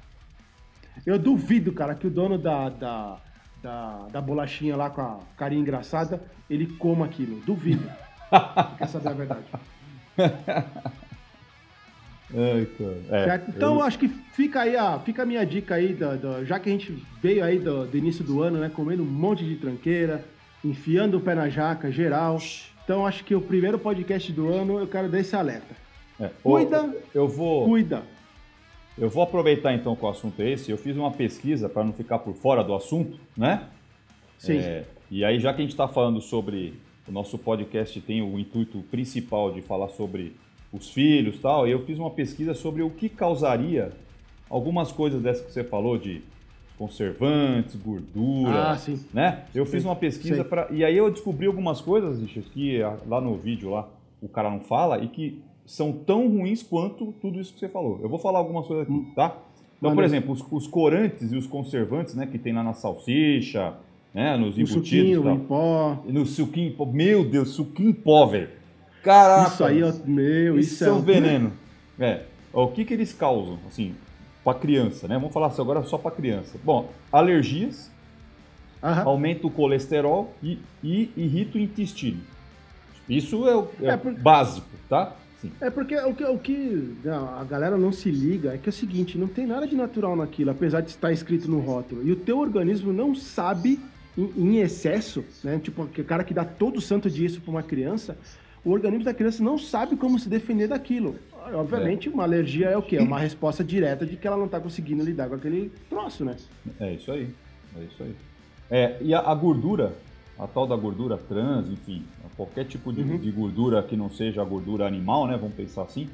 [1.06, 3.18] eu duvido, cara, que o dono da, da,
[3.64, 7.39] da, da bolachinha lá com a carinha engraçada, ele coma aquilo.
[7.45, 7.89] Duvido.
[8.78, 9.45] Quer saber a verdade.
[12.36, 12.66] É,
[13.26, 13.49] Certo?
[13.55, 16.59] Então, eu- acho que fica aí a, fica a minha dica aí, da, da- já
[16.59, 19.55] que a gente veio aí do, do início do ano, né, comendo um monte de
[19.55, 20.24] tranqueira,
[20.66, 22.39] enfiando o pé na jaca, geral.
[22.84, 25.76] Então, acho que o primeiro podcast do ano, eu quero dar esse alerta.
[26.20, 26.30] é.
[26.41, 26.93] Cuida.
[27.14, 28.01] Eu vou, Cuida.
[28.98, 30.72] Eu vou aproveitar então que o assunto é esse.
[30.72, 33.68] Eu fiz uma pesquisa para não ficar por fora do assunto, né?
[34.38, 34.58] Sim.
[34.58, 36.74] É, e aí, já que a gente está falando sobre.
[37.06, 40.34] O nosso podcast tem o intuito principal de falar sobre
[40.72, 43.91] os filhos e tal, e eu fiz uma pesquisa sobre o que causaria
[44.50, 46.22] algumas coisas dessas que você falou, de
[46.78, 48.72] conservantes, gordura.
[48.72, 49.04] Ah, sim.
[49.14, 49.44] Né?
[49.54, 50.68] Eu fiz Sei, uma pesquisa para.
[50.72, 53.88] E aí eu descobri algumas coisas, Richard, que lá no vídeo lá
[54.22, 57.99] o cara não fala e que são tão ruins quanto tudo isso que você falou.
[58.01, 59.38] Eu vou falar algumas coisas aqui, tá?
[59.78, 63.74] Então, por exemplo, os, os corantes e os conservantes, né, que tem lá na salsicha,
[64.14, 65.97] né, nos embutidos suquinho, em pó.
[66.05, 66.86] No suquinho em pó.
[66.86, 68.49] Meu Deus, suquinho em pó, velho.
[69.03, 69.49] Caraca.
[69.49, 71.51] Isso aí, ó, meu, isso, isso, é é um veneno.
[71.99, 73.93] É, o que que eles causam, assim,
[74.43, 75.16] pra criança, né?
[75.16, 76.57] Vamos falar assim agora só pra criança.
[76.64, 77.91] Bom, alergias,
[78.82, 79.03] Aham.
[79.03, 82.22] aumenta o colesterol e, e irrita o intestino.
[83.09, 85.14] Isso é o é É, por- básico, tá?
[85.44, 85.52] Sim.
[85.60, 88.72] É porque o que, o que não, a galera não se liga é que é
[88.72, 92.02] o seguinte, não tem nada de natural naquilo, apesar de estar escrito no rótulo.
[92.08, 93.78] E o teu organismo não sabe,
[94.18, 95.60] em, em excesso, né?
[95.62, 98.18] Tipo, o cara que dá todo santo dia isso para uma criança,
[98.64, 101.16] o organismo da criança não sabe como se defender daquilo.
[101.54, 102.96] Obviamente, uma alergia é o quê?
[102.96, 106.38] É uma resposta direta de que ela não está conseguindo lidar com aquele troço, né?
[106.80, 107.28] É isso aí.
[107.78, 108.16] É isso aí.
[108.72, 109.94] É, e a, a gordura,
[110.40, 112.04] a tal da gordura trans, enfim,
[112.36, 113.18] qualquer tipo de, Uhum.
[113.18, 115.38] de gordura que não seja a gordura animal, né?
[115.38, 116.10] Vamos pensar assim.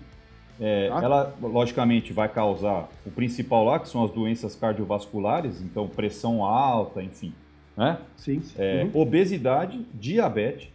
[0.61, 1.01] é, Tá.
[1.03, 7.01] Ela, logicamente, vai causar o principal lá, que são as doenças cardiovasculares, então pressão alta,
[7.01, 7.31] enfim,
[7.77, 7.97] né?
[8.17, 8.41] Sim.
[8.57, 9.01] É, Uhum.
[9.01, 10.67] obesidade, diabetes,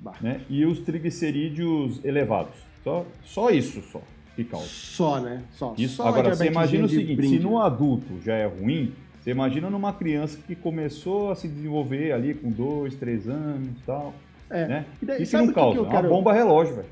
[0.00, 0.14] Bah.
[0.22, 0.40] né?
[0.48, 2.54] E os triglicerídeos elevados.
[2.82, 4.00] Só, só isso só
[4.34, 4.66] que causa.
[4.68, 5.42] Só, né?
[5.52, 5.74] Só.
[5.76, 5.96] Isso.
[5.96, 7.64] Só Agora, você imagina o seguinte, brinde, se no né?
[7.64, 8.92] adulto já é ruim,
[9.26, 13.82] você imagina numa criança que começou a se desenvolver ali com dois, três anos e
[13.84, 14.14] tal,
[14.48, 14.68] É.
[14.68, 14.86] né?
[15.02, 16.88] E daí, Isso não o que causa, eu é quero- uma bomba relógio, velho.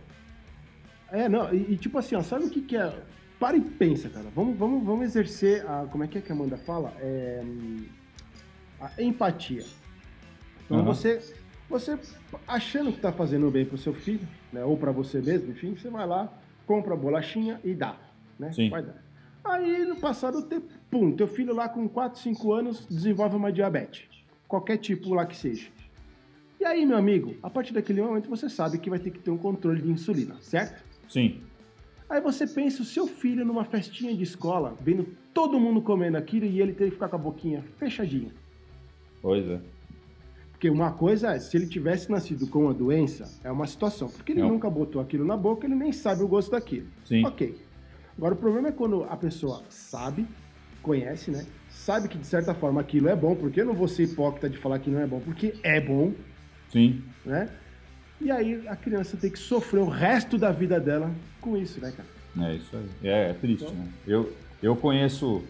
[1.13, 2.93] É, não, e, e tipo assim, ó, sabe o que, que é?
[3.39, 4.27] Para e pensa, cara.
[4.35, 5.87] Vamos, vamos, vamos exercer a.
[5.93, 6.93] Como é que é que a Amanda fala?
[6.99, 7.41] É,
[8.81, 9.63] a empatia.
[10.65, 10.87] Então Aham.
[10.87, 11.21] você
[11.71, 11.97] Você,
[12.49, 14.65] achando que tá fazendo bem pro seu filho, né?
[14.65, 16.33] Ou para você mesmo, enfim, você vai lá,
[16.67, 17.97] compra a bolachinha e dá,
[18.41, 18.53] né?
[18.53, 18.71] Sim.
[18.71, 18.97] Vai dar.
[19.45, 24.05] Aí, no passado tempo, pum, teu filho lá com 4, 5 anos desenvolve uma diabetes.
[24.47, 25.67] Qualquer tipo lá que seja.
[26.61, 29.33] E aí, meu amigo, a partir daquele momento você sabe que vai ter que ter
[29.33, 30.85] um controle de insulina, certo?
[31.09, 31.41] Sim.
[32.09, 36.47] Aí você pensa o seu filho numa festinha de escola, vendo todo mundo comendo aquilo
[36.47, 38.31] e ele ter que ficar com a boquinha fechadinha.
[39.21, 39.61] Pois é.
[40.53, 44.09] Porque uma coisa é, se ele tivesse nascido com uma doença, é uma situação.
[44.09, 44.51] Porque ele Não.
[44.51, 46.87] nunca botou aquilo na boca, ele nem sabe o gosto daquilo.
[47.05, 47.27] Sim.
[47.27, 47.59] Ok.
[48.17, 50.25] Agora o problema é quando a pessoa sabe,
[50.85, 51.45] conhece, né?
[51.71, 54.59] Sabe que de certa forma aquilo é bom, porque eu não vou ser hipócrita de
[54.59, 56.13] falar que não é bom, porque é bom,
[56.71, 57.03] Sim.
[57.25, 57.49] né?
[58.21, 61.11] E aí a criança tem que sofrer o resto da vida dela
[61.41, 62.49] com isso, né, cara?
[62.49, 62.89] É isso aí.
[63.03, 63.89] É, é triste, né?
[64.07, 64.33] Eu,
[64.63, 65.43] eu conheço,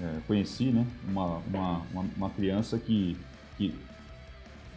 [0.00, 3.16] é, conheci, né, uma, uma, uma, uma criança que,
[3.58, 3.74] que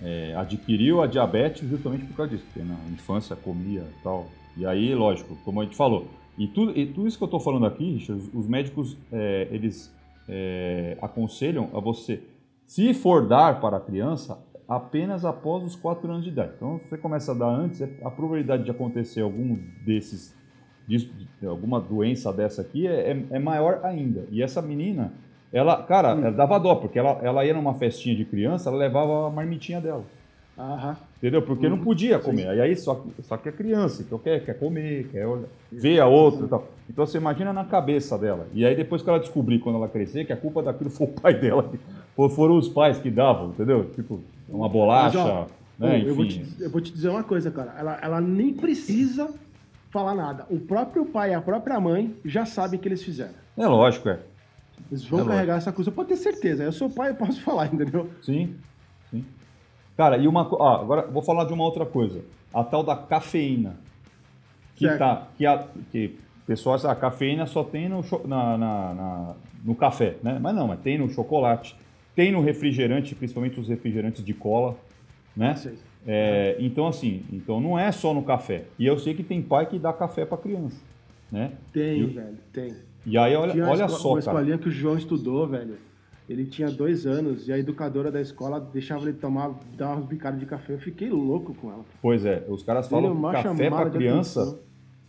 [0.01, 4.29] é, adquiriu a diabetes justamente por causa disso, porque na infância comia e tal.
[4.57, 7.39] E aí, lógico, como a gente falou, e tudo, e tudo isso que eu estou
[7.39, 9.93] falando aqui, Richard, os, os médicos, é, eles
[10.27, 12.21] é, aconselham a você,
[12.65, 16.53] se for dar para a criança, apenas após os 4 anos de idade.
[16.55, 20.33] Então, se você começa a dar antes, a probabilidade de acontecer algum desses
[20.87, 24.25] disso- de alguma doença dessa aqui é, é- é maior ainda.
[24.31, 25.13] E essa menina,
[25.51, 29.27] ela, cara, ela dava dó, porque ela, ela ia numa festinha de criança, ela levava
[29.27, 30.03] a marmitinha dela.
[30.57, 30.95] Aham.
[31.17, 31.41] Entendeu?
[31.41, 32.55] Porque não podia comer.
[32.55, 35.99] E aí só, que- só que é criança, que quer, quer comer, quer olhar, ver
[35.99, 36.67] a outra e tal.
[36.89, 38.47] Então você imagina na cabeça dela.
[38.53, 41.09] E aí depois que ela descobrir, quando ela crescer, que a culpa daquilo foi o
[41.11, 41.71] pai dela.
[42.35, 43.89] Foram os pais que davam, entendeu?
[43.91, 45.47] Tipo, uma bolacha, Mas, ó,
[45.79, 46.03] né?
[46.05, 46.43] eu, vou Enfim.
[46.43, 47.73] te, eu vou te dizer uma coisa, cara.
[47.77, 49.33] Ela, ela nem precisa
[49.91, 50.45] falar nada.
[50.49, 53.33] O próprio pai e a própria mãe já sabem que eles fizeram.
[53.57, 54.19] É lógico, é.
[54.91, 56.63] Eles vão É carregar essa coisa, pode ter certeza.
[56.63, 58.09] Eu sou pai, eu posso falar, entendeu?
[58.21, 58.55] Sim, sim.
[59.95, 62.21] Cara, e uma ah, agora vou falar de uma outra coisa.
[62.53, 63.75] A tal da cafeína.
[64.75, 64.99] Que Certo.
[64.99, 65.27] tá.
[65.37, 66.15] Que a, que
[66.47, 69.33] pessoas, a cafeína só tem no, na, na- na-
[69.63, 70.39] no café, né?
[70.41, 71.75] Mas não, mas tem no chocolate,
[72.15, 74.75] tem no refrigerante, principalmente os refrigerantes de cola,
[75.37, 75.55] né?
[76.05, 78.65] É, então, assim, então não é só no café.
[78.77, 80.81] E eu sei que tem pai que dá café para criança,
[81.31, 81.51] né?
[81.71, 82.75] Tem, E- velho, tem.
[83.05, 84.57] E aí, olha, Tinha uma olha esco- só, uma cara.
[84.57, 85.77] que o João estudou, velho.
[86.29, 90.39] Ele tinha dois anos e a educadora da escola deixava ele tomar, dar umas bicadas
[90.39, 90.73] de café.
[90.73, 91.83] Eu fiquei louco com ela.
[92.01, 94.59] Pois é, os caras é falam uma que café para de criança,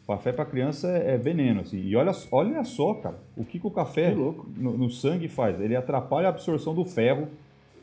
[0.06, 1.80] café para criança é, é veneno, assim.
[1.80, 4.16] E olha, olha só, cara, o que, que o café Que
[4.60, 5.60] no, no sangue faz?
[5.60, 7.28] Ele atrapalha a absorção do ferro,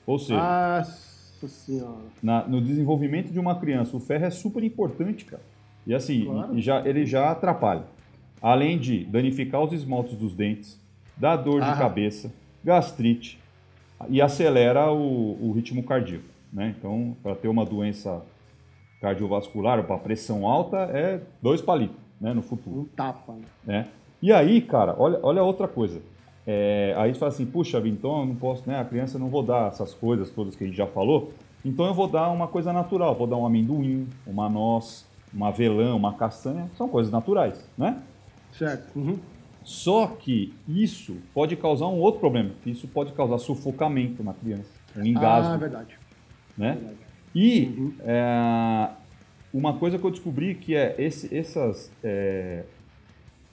[0.05, 1.97] ou seja, Nossa senhora.
[2.21, 5.41] na- no desenvolvimento de uma criança, o ferro é super importante, cara.
[5.87, 6.57] E assim, Claro.
[6.57, 7.83] e, já, ele já atrapalha.
[8.41, 10.77] Além de danificar os esmaltes dos dentes,
[11.15, 11.77] dar dor de Ah.
[11.77, 12.31] cabeça,
[12.63, 13.39] gastrite
[14.09, 16.25] e acelera o, o ritmo cardíaco.
[16.51, 16.73] Né?
[16.77, 18.21] Então, para ter uma doença
[18.99, 23.33] cardiovascular ou para pressão alta, é dois palitos né, no futuro Um tapa.
[23.33, 23.45] né?
[23.65, 23.87] né?
[24.21, 25.99] E aí, cara, olha, olha outra coisa.
[26.45, 28.79] É, aí você fala assim, puxa, então eu não posso, né?
[28.79, 31.33] A criança não vou dar essas coisas todas que a gente já falou.
[31.63, 35.95] Então eu vou dar uma coisa natural, vou dar um amendoim, uma noz, uma avelã,
[35.95, 37.99] uma castanha, são coisas naturais, né?
[38.51, 38.97] Certo.
[38.97, 39.17] Uhum.
[39.63, 44.69] Só que isso pode causar um outro problema, que isso pode causar sufocamento na criança,
[44.97, 45.95] um Ah, engasgo, verdade.
[46.57, 46.73] né?
[46.73, 46.97] verdade.
[47.35, 47.93] E Uhum.
[48.01, 48.89] é,
[49.53, 52.63] uma coisa que eu descobri que é esse- essas, é,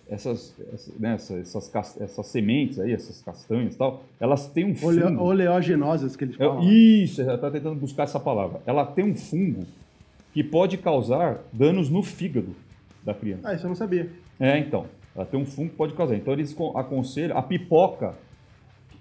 [0.09, 4.75] essas, essas, né, essas, essas, essas sementes aí, essas castanhas e tal, elas têm um
[4.83, 5.23] Ole, fungo.
[5.23, 6.65] oleogenosas que eles Eu- falam.
[6.73, 8.63] isso, eu estava tentando buscar essa palavra.
[8.67, 9.67] Ela tem um fungo
[10.33, 12.57] que pode causar danos no fígado
[13.05, 13.43] da criança.
[13.49, 14.11] Ah, isso eu não sabia.
[14.41, 14.87] É, então.
[15.19, 16.15] Ela tem um fungo que pode causar.
[16.15, 18.15] Então eles con- aconselham a pipoca.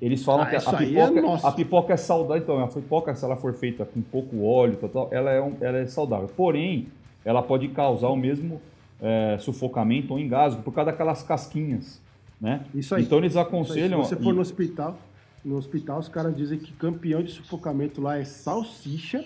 [0.02, 1.48] Eles falam Ah, que a, é pipoca, nossa.
[1.48, 2.42] a pipoca é saudável.
[2.42, 5.58] Então, a pipoca, se ela for feita com pouco óleo, tal, tal, ela, é um-
[5.62, 6.28] ela é saudável.
[6.36, 6.88] Porém,
[7.24, 8.60] ela pode causar o mesmo
[9.00, 12.02] é, sufocamento ou engasgo por causa daquelas casquinhas.
[12.42, 12.66] Né?
[12.74, 13.04] Isso aí.
[13.04, 14.04] Então eles aconselham.
[14.04, 14.98] Se você for e- no hospital,
[15.46, 19.24] no hospital os caras dizem que campeão de sufocamento lá é salsicha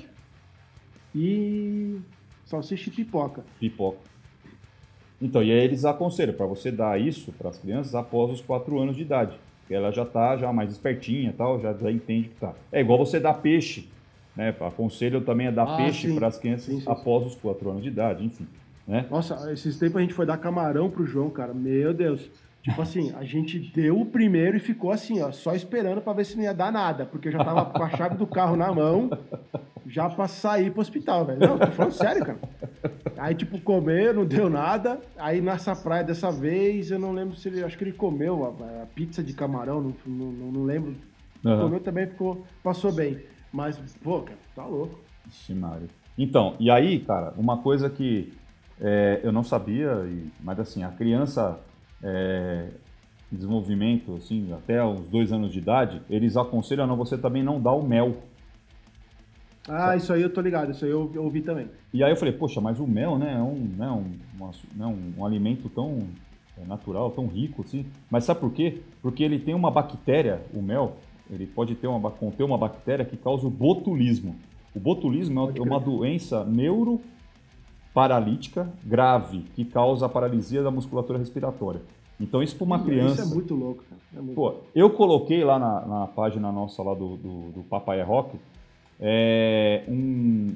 [1.15, 1.99] e
[2.45, 3.43] salsicha e pipoca.
[3.59, 3.97] pipoca.
[5.21, 8.79] Então, e aí eles aconselham para você dar isso para as crianças após os 4
[8.79, 9.37] anos de idade.
[9.61, 12.53] Porque ela já está já mais espertinha tal, já, já entende que tá.
[12.71, 13.87] É igual você dar peixe.
[14.35, 14.55] Né?
[14.61, 16.89] Aconselham também a dar Ah, peixe para as crianças Sim, sim, sim.
[16.91, 18.47] após os 4 anos de idade, enfim.
[18.87, 19.05] Né?
[19.11, 21.53] Nossa, esses tempos a gente foi dar camarão pro João, cara.
[21.53, 22.29] Meu Deus.
[22.63, 26.25] Tipo assim, a gente deu o primeiro e ficou assim, ó, só esperando pra ver
[26.25, 28.71] se não ia dar nada, porque eu já tava com a chave do carro na
[28.71, 29.09] mão,
[29.85, 31.39] já pra sair pro hospital, velho.
[31.39, 32.39] Não, tô falando sério, cara.
[33.17, 34.99] Aí, tipo, comer, não deu nada.
[35.17, 37.63] Aí nessa praia dessa vez, eu não lembro se ele.
[37.63, 40.95] Acho que ele comeu a, a pizza de camarão, não, não, não- lembro.
[41.45, 41.63] Aham.
[41.63, 42.45] Comeu também ficou.
[42.63, 43.19] Passou bem.
[43.51, 44.99] Mas, pô, cara, tá louco.
[45.27, 45.89] Ixi, Mário.
[46.17, 48.31] Então, e aí, cara, uma coisa que
[48.79, 51.59] é, eu não sabia, e, mas assim, a criança
[52.03, 52.67] é,
[53.31, 57.59] em desenvolvimento, assim, até uns dois anos de idade, eles aconselham a você também não
[57.61, 58.15] dar o mel.
[59.67, 61.69] Ah, isso aí eu tô ligado, isso aí eu, eu ouvi também.
[61.93, 64.05] E aí eu falei, poxa, mas o mel, né, é um, né, um,
[64.35, 65.99] uma, né, um, um alimento tão
[66.57, 67.85] é, natural, tão rico, assim.
[68.09, 68.81] Mas sabe por quê?
[69.01, 70.95] Porque ele tem uma bactéria, o mel,
[71.29, 74.35] ele pode ter uma, conter uma bactéria que causa o botulismo.
[74.73, 81.81] O botulismo é uma doença neuroparalítica grave que causa a paralisia da musculatura respiratória.
[82.19, 83.23] Então, isso para uma criança.
[83.23, 84.01] Isso é muito louco, cara.
[84.15, 88.03] É muito Pô, eu coloquei lá na, na, página nossa lá do, do, do Papai
[88.03, 88.37] Rock
[89.01, 90.53] é, um,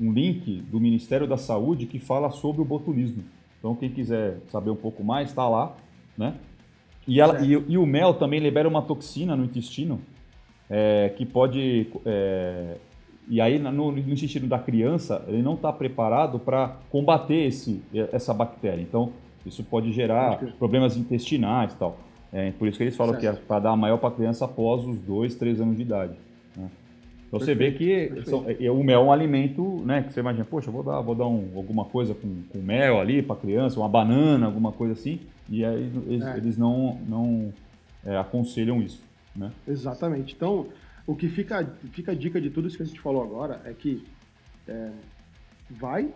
[0.00, 3.24] um link do Ministério da Saúde que fala sobre o botulismo.
[3.58, 5.76] Então, quem quiser saber um pouco mais, está lá,
[6.16, 6.34] né?
[7.06, 10.00] E, ela, e, e, o mel também libera uma toxina no intestino
[10.70, 11.88] é, que pode.
[12.06, 12.76] É,
[13.28, 18.32] e aí, no, no, intestino da criança, ele não está preparado para combater esse, essa
[18.32, 18.82] bactéria.
[18.82, 19.12] Então,
[19.44, 21.98] isso pode gerar problemas intestinais e tal.
[22.32, 23.36] É, por isso que eles falam certo.
[23.36, 26.14] que é para dar maior para a criança após os 2, 3 anos de idade.
[27.32, 30.02] Então perfeito, você vê que são, é, o mel é um alimento, né?
[30.02, 33.22] Que você imagina, poxa, vou dar, vou dar um, alguma coisa com, com mel ali
[33.22, 35.18] para criança, uma banana, alguma coisa assim.
[35.48, 36.36] E aí eles, é.
[36.36, 37.52] eles não, não
[38.04, 39.02] é, aconselham isso.
[39.34, 39.50] Né?
[39.66, 40.34] Exatamente.
[40.34, 40.66] Então,
[41.06, 43.72] o que fica, fica a dica de tudo isso que a gente falou agora é
[43.72, 44.04] que
[44.68, 44.90] é,
[45.70, 46.10] vai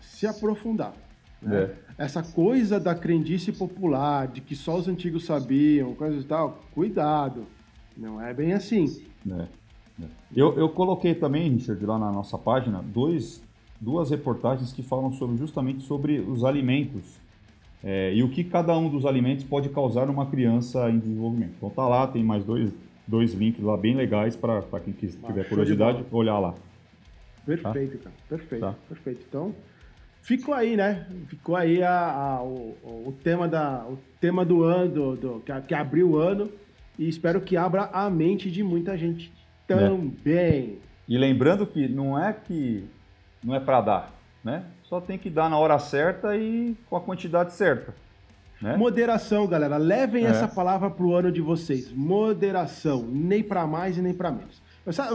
[0.00, 0.94] se aprofundar.
[1.42, 1.74] Né?
[1.98, 2.04] É.
[2.04, 7.44] Essa coisa da crendice popular, de que só os antigos sabiam, coisas e tal, cuidado.
[7.94, 9.04] Não é bem assim.
[9.30, 9.63] É.
[10.02, 10.06] é.
[10.34, 13.42] Eu, eu coloquei também, Richard, lá na nossa página, dois,
[13.80, 17.18] duas reportagens que falam sobre, justamente sobre os alimentos
[17.82, 21.52] é, e o que cada um dos alimentos pode causar numa criança em desenvolvimento.
[21.56, 22.72] Então tá lá, tem mais dois,
[23.06, 26.54] dois links lá bem legais para quem quiser, ah, tiver curiosidade olhar lá.
[27.44, 28.04] Perfeito, tá?
[28.04, 28.16] cara.
[28.28, 28.74] Perfeito, tá.
[28.88, 29.24] perfeito.
[29.28, 29.54] Então,
[30.22, 31.06] ficou aí, né?
[31.28, 32.74] Ficou aí a, a o,
[33.06, 36.50] o, tema da, o tema do ano, do, do, que, que abriu o ano,
[36.98, 39.30] e espero que abra a mente de muita gente
[39.66, 40.78] também.
[40.80, 40.84] É.
[41.08, 42.84] E lembrando que não é que
[43.42, 44.64] não é para dar, né?
[44.84, 47.94] Só tem que dar na hora certa e com a quantidade certa.
[48.60, 48.76] Né?
[48.76, 49.76] Moderação, galera.
[49.76, 50.28] Levem é.
[50.28, 51.92] essa palavra pro ano de vocês.
[51.92, 53.02] Moderação.
[53.02, 54.62] Nem para mais e nem para menos.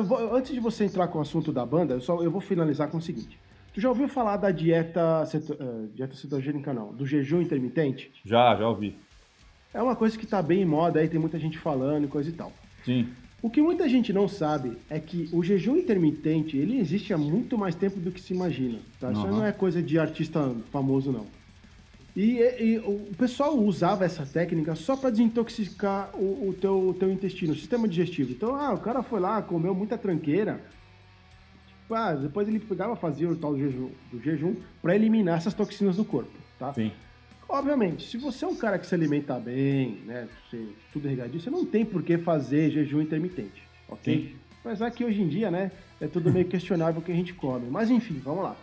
[0.06, 2.90] Vou, antes de você entrar com o assunto da banda, eu, só, eu vou finalizar
[2.90, 3.40] com o seguinte.
[3.74, 6.92] Tu já ouviu falar da dieta, ceto, uh, dieta cetogênica, não?
[6.94, 8.12] Do jejum intermitente?
[8.26, 8.98] Já, já ouvi.
[9.74, 12.30] É uma coisa que tá bem em moda aí, tem muita gente falando e coisa
[12.30, 12.52] e tal.
[12.84, 13.10] Sim.
[13.42, 17.58] O que muita gente não sabe é que o jejum intermitente, ele existe há muito
[17.58, 18.80] mais tempo do que se imagina.
[19.00, 19.08] Tá?
[19.08, 19.14] Uhum.
[19.14, 21.26] Isso não é coisa de artista famoso, não.
[22.16, 27.10] E, e, o pessoal usava essa técnica só para desintoxicar o, o, teu, o teu
[27.10, 28.32] intestino, o sistema digestivo.
[28.32, 30.60] Então, ah, o cara foi lá, comeu muita tranqueira.
[31.68, 35.54] Tipo, ah, depois ele pegava fazia o tal do jejum, do jejum para eliminar essas
[35.54, 36.74] toxinas do corpo, tá?
[36.74, 36.92] Sim.
[37.50, 41.50] Obviamente, se você é um cara que se alimenta bem, né, você, tudo regadinho, você
[41.50, 44.30] não tem por que fazer jejum intermitente, ok?
[44.30, 44.36] Sim.
[44.64, 47.68] Mas aqui hoje em dia, né, é tudo meio questionável o que a gente come.
[47.68, 48.56] Mas enfim, vamos lá.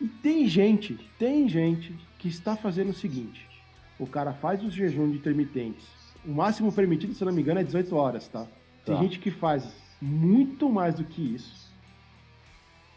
[0.00, 3.46] E tem gente, tem gente que está fazendo o seguinte:
[3.98, 5.86] o cara faz os jejuns intermitentes.
[6.24, 8.46] O máximo permitido, se não me engano, é 18 horas, tá?
[8.86, 9.02] Tem tá.
[9.02, 9.70] gente que faz
[10.00, 11.70] muito mais do que isso.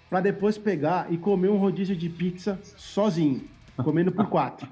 [0.10, 4.68] Para depois pegar e comer um rodízio de pizza sozinho comendo por quatro.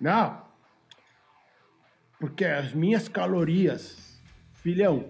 [0.00, 0.40] Não.
[2.18, 4.20] Porque as minhas calorias,
[4.54, 5.06] filhão,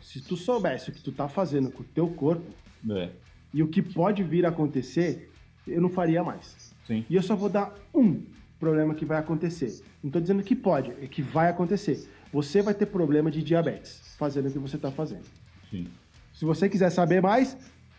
[0.00, 2.44] se tu soubesse o que tu tá fazendo com o teu corpo
[2.90, 3.10] é.
[3.52, 5.32] e o que pode vir a acontecer,
[5.66, 6.74] eu não faria mais.
[6.86, 7.04] Sim.
[7.08, 8.22] E eu só vou dar um
[8.60, 9.82] problema que vai acontecer.
[10.02, 12.08] Não tô dizendo que pode, é que vai acontecer.
[12.32, 15.24] Você vai ter problema de diabetes fazendo o que você tá fazendo.
[15.70, 15.88] Sim.
[16.32, 17.56] Se você quiser saber mais,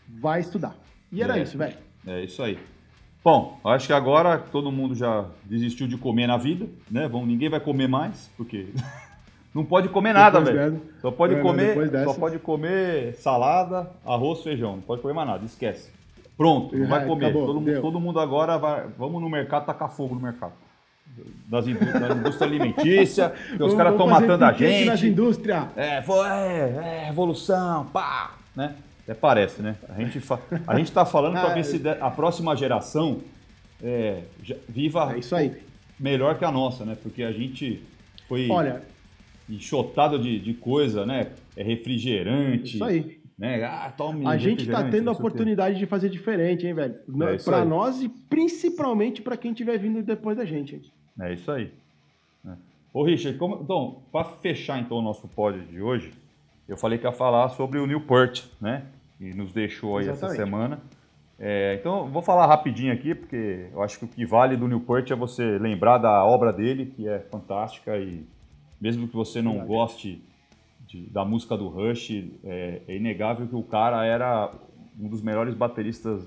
[0.07, 0.77] vai estudar.
[1.11, 1.41] E era é.
[1.41, 1.77] isso, velho.
[2.05, 2.59] É isso aí.
[3.25, 7.07] Bom, acho que agora todo mundo já desistiu de comer na vida, né?
[7.07, 8.67] Vamos, ninguém vai comer mais, porque
[9.51, 10.79] não pode comer nada, velho.
[11.01, 14.75] Só pode é, comer, só pode comer salada, arroz, feijão.
[14.75, 15.89] Não pode comer mais nada, esquece.
[16.37, 17.25] Pronto, não vai comer.
[17.25, 18.85] Acabou, todo, mundo, todo, mundo agora vai.
[18.95, 20.53] Vamos no mercado tacar fogo no mercado.
[21.47, 24.85] Das, indústrias, da indústria alimentícia, que os caras estão matando a gente.
[24.85, 25.63] Nas indústrias.
[25.75, 28.75] É, é, é, revolução, pá, né?
[29.05, 29.75] Até parece, né?
[29.87, 30.39] A gente, fa...
[30.65, 33.21] a gente tá falando para ver se a próxima geração
[33.81, 34.23] é,
[34.67, 35.55] viva é isso aí.
[35.99, 36.97] melhor que a nossa, né?
[37.01, 37.83] Porque a gente
[38.27, 38.81] foi Olha,
[39.47, 41.31] enxotado de, de coisa, né?
[41.55, 42.75] É refrigerante.
[42.75, 43.19] Isso aí.
[43.37, 43.63] Né?
[43.63, 46.95] Ah, tome a gente tá tendo a oportunidade de fazer diferente, hein, velho?
[47.29, 50.75] É para nós e principalmente para quem estiver vindo depois da gente.
[50.75, 50.81] Hein?
[51.19, 51.69] É isso aí.
[52.47, 52.53] É.
[52.93, 53.59] Ô, Richard, como...
[53.61, 56.13] então, para fechar então o nosso pódio de hoje,
[56.67, 58.85] eu falei que ia falar sobre o Newport, né?
[59.17, 60.33] Que nos deixou aí Exatamente.
[60.33, 60.81] essa semana.
[61.37, 65.09] É, então, vou falar rapidinho aqui, porque eu acho que o que vale do Newport
[65.11, 68.25] é você lembrar da obra dele, que é fantástica e
[68.79, 70.23] mesmo que você não goste
[70.87, 72.11] de, da música do Rush,
[72.43, 74.51] é, é, inegável que o cara era
[74.97, 76.25] um dos melhores bateristas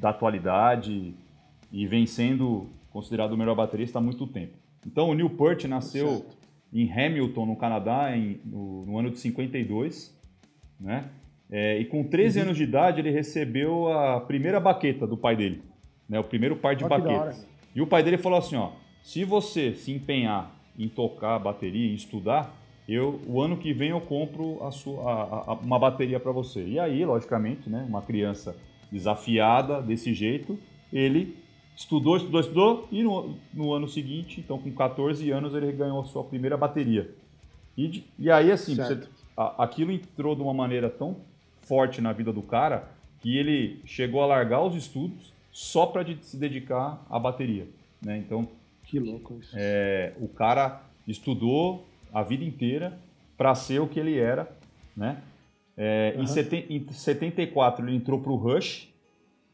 [0.00, 1.14] da atualidade
[1.72, 4.54] e vem sendo considerado o melhor baterista há muito tempo.
[4.86, 6.36] Então, o Newport nasceu certo.
[6.72, 10.16] em Hamilton, no Canadá, em, no, no ano de 52,
[10.78, 11.10] né?
[11.50, 12.44] É, e com 13 uhum.
[12.46, 15.62] anos de idade, ele recebeu a primeira baqueta do pai dele,
[16.08, 16.18] né?
[16.18, 17.46] o primeiro par de oh, baquetas.
[17.74, 18.72] E o pai dele falou assim: ó,
[19.02, 22.54] se você se empenhar em tocar bateria, em estudar,
[22.88, 26.64] eu, o ano que vem eu compro a sua, a, a, uma bateria para você.
[26.64, 28.56] E aí, logicamente, né, uma criança
[28.90, 30.58] desafiada desse jeito,
[30.92, 31.36] ele
[31.76, 36.04] estudou, estudou, estudou, e no, no ano seguinte, então com 14 anos, ele ganhou a
[36.04, 37.10] sua primeira bateria.
[37.76, 39.00] E, e aí, assim, você,
[39.36, 41.16] a, aquilo entrou de uma maneira tão
[41.66, 42.88] forte na vida do cara
[43.20, 47.66] que ele chegou a largar os estudos só para de, se dedicar à bateria.
[48.00, 48.18] Né?
[48.18, 48.48] Então,
[48.84, 49.54] que louco isso.
[49.56, 52.98] É, o cara estudou a vida inteira
[53.36, 54.50] para ser o que ele era,
[54.96, 55.22] né?
[55.76, 56.22] É, uhum.
[56.22, 58.88] em, seten, em 74 ele entrou para o Rush,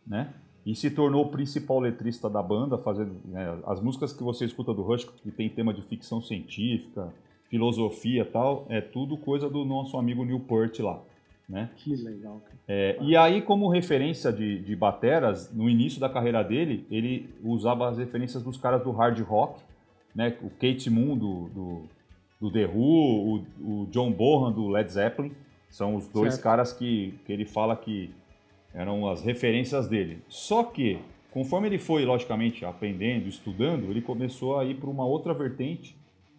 [0.06, 0.32] né?
[0.64, 4.72] E se tornou o principal letrista da banda, fazendo né, as músicas que você escuta
[4.72, 7.12] do Rush, que tem tema de ficção científica,
[7.50, 11.02] filosofia tal, é tudo coisa do nosso amigo Newport lá.
[11.52, 11.68] Né?
[11.76, 12.42] Que legal.
[12.66, 17.90] É, e aí, como referência de, de bateras, no início da carreira dele, ele usava
[17.90, 19.60] as referências dos caras do hard rock,
[20.14, 20.34] né?
[20.40, 21.82] O Kate Moon do, do,
[22.40, 25.32] do The Who, o, o, John Bonham do Led Zeppelin,
[25.68, 26.42] são os dois certo.
[26.42, 28.10] caras que, que ele fala que
[28.72, 30.22] eram as referências dele.
[30.28, 31.00] Só que,
[31.32, 35.94] conforme ele foi, logicamente, aprendendo, estudando, ele começou a ir para uma outra vertente,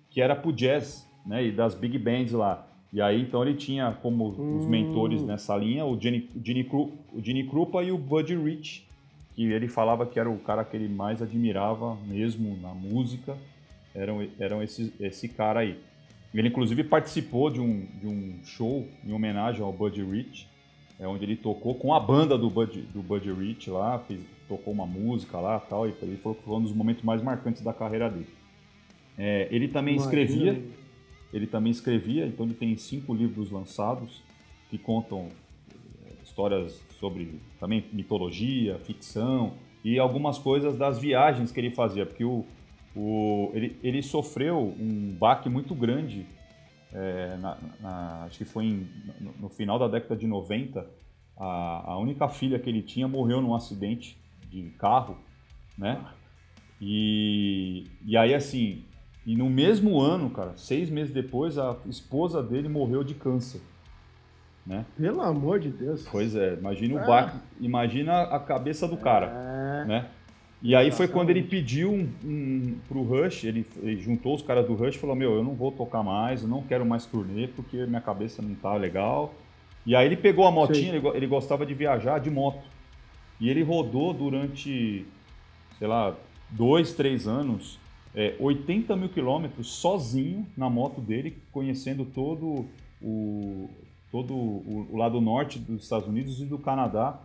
[0.09, 1.45] que era pro jazz, né?
[1.45, 2.67] E das big bands lá.
[2.93, 4.57] E aí, então, ele tinha como hum.
[4.57, 5.25] os mentores hum.
[5.25, 8.87] nessa linha o Gene, Gene, Kru, o Gene Krupa e o Buddy Rich,
[9.33, 13.35] que ele falava que era o cara que ele mais admirava mesmo na música,
[13.95, 15.79] eram, eram esse, esse cara aí.
[16.31, 20.47] Ele, inclusive, participou de um, de um show em homenagem ao Buddy Rich,
[20.99, 24.71] é, onde ele tocou com a banda do Buddy, do Buddy Rich lá, fez, tocou
[24.71, 27.73] uma música lá tal, e ele falou que foi um dos momentos mais marcantes da
[27.73, 28.27] carreira dele.
[29.17, 30.21] É, ele também Imagina.
[30.21, 30.63] escrevia
[31.33, 34.21] ele também escrevia, então ele tem cinco livros lançados
[34.69, 35.29] que contam
[36.05, 39.53] eh, histórias sobre também mitologia, ficção
[39.83, 42.45] e algumas coisas das viagens que ele fazia, porque o,
[42.95, 46.25] o, ele, ele sofreu um baque muito grande,
[46.93, 48.87] é, na, na, acho que foi em,
[49.19, 50.87] no, no, final da década de 90,
[51.35, 54.17] a, a única filha que ele tinha morreu num acidente
[54.49, 55.17] de carro,
[55.75, 56.05] né?
[56.79, 58.85] E, e aí, assim,
[59.25, 63.61] e no mesmo ano, cara, seis meses depois, a esposa dele morreu de câncer.
[64.65, 64.85] Né?
[64.97, 66.07] Pelo amor de Deus.
[66.09, 67.03] Pois é, imagina é.
[67.03, 69.85] o baque, imagina a cabeça do cara, é.
[69.85, 70.09] né?
[70.61, 74.65] E aí foi quando ele pediu um, um, pro Rush, ele, ele, juntou os caras
[74.65, 77.49] do Rush e falou, meu, eu não vou tocar mais, eu não quero mais turnê
[77.49, 79.33] porque minha cabeça não tá legal.
[79.85, 82.63] E aí ele pegou a motinha, ele, ele gostava de viajar de moto.
[83.41, 85.05] E ele rodou durante,
[85.77, 86.15] sei lá,
[86.49, 87.77] dois, três anos
[88.15, 92.65] é, 80 mil quilômetros sozinho na moto dele, conhecendo todo
[93.01, 93.69] o,
[94.11, 97.19] todo o, o, lado norte dos Estados Unidos e do Canadá.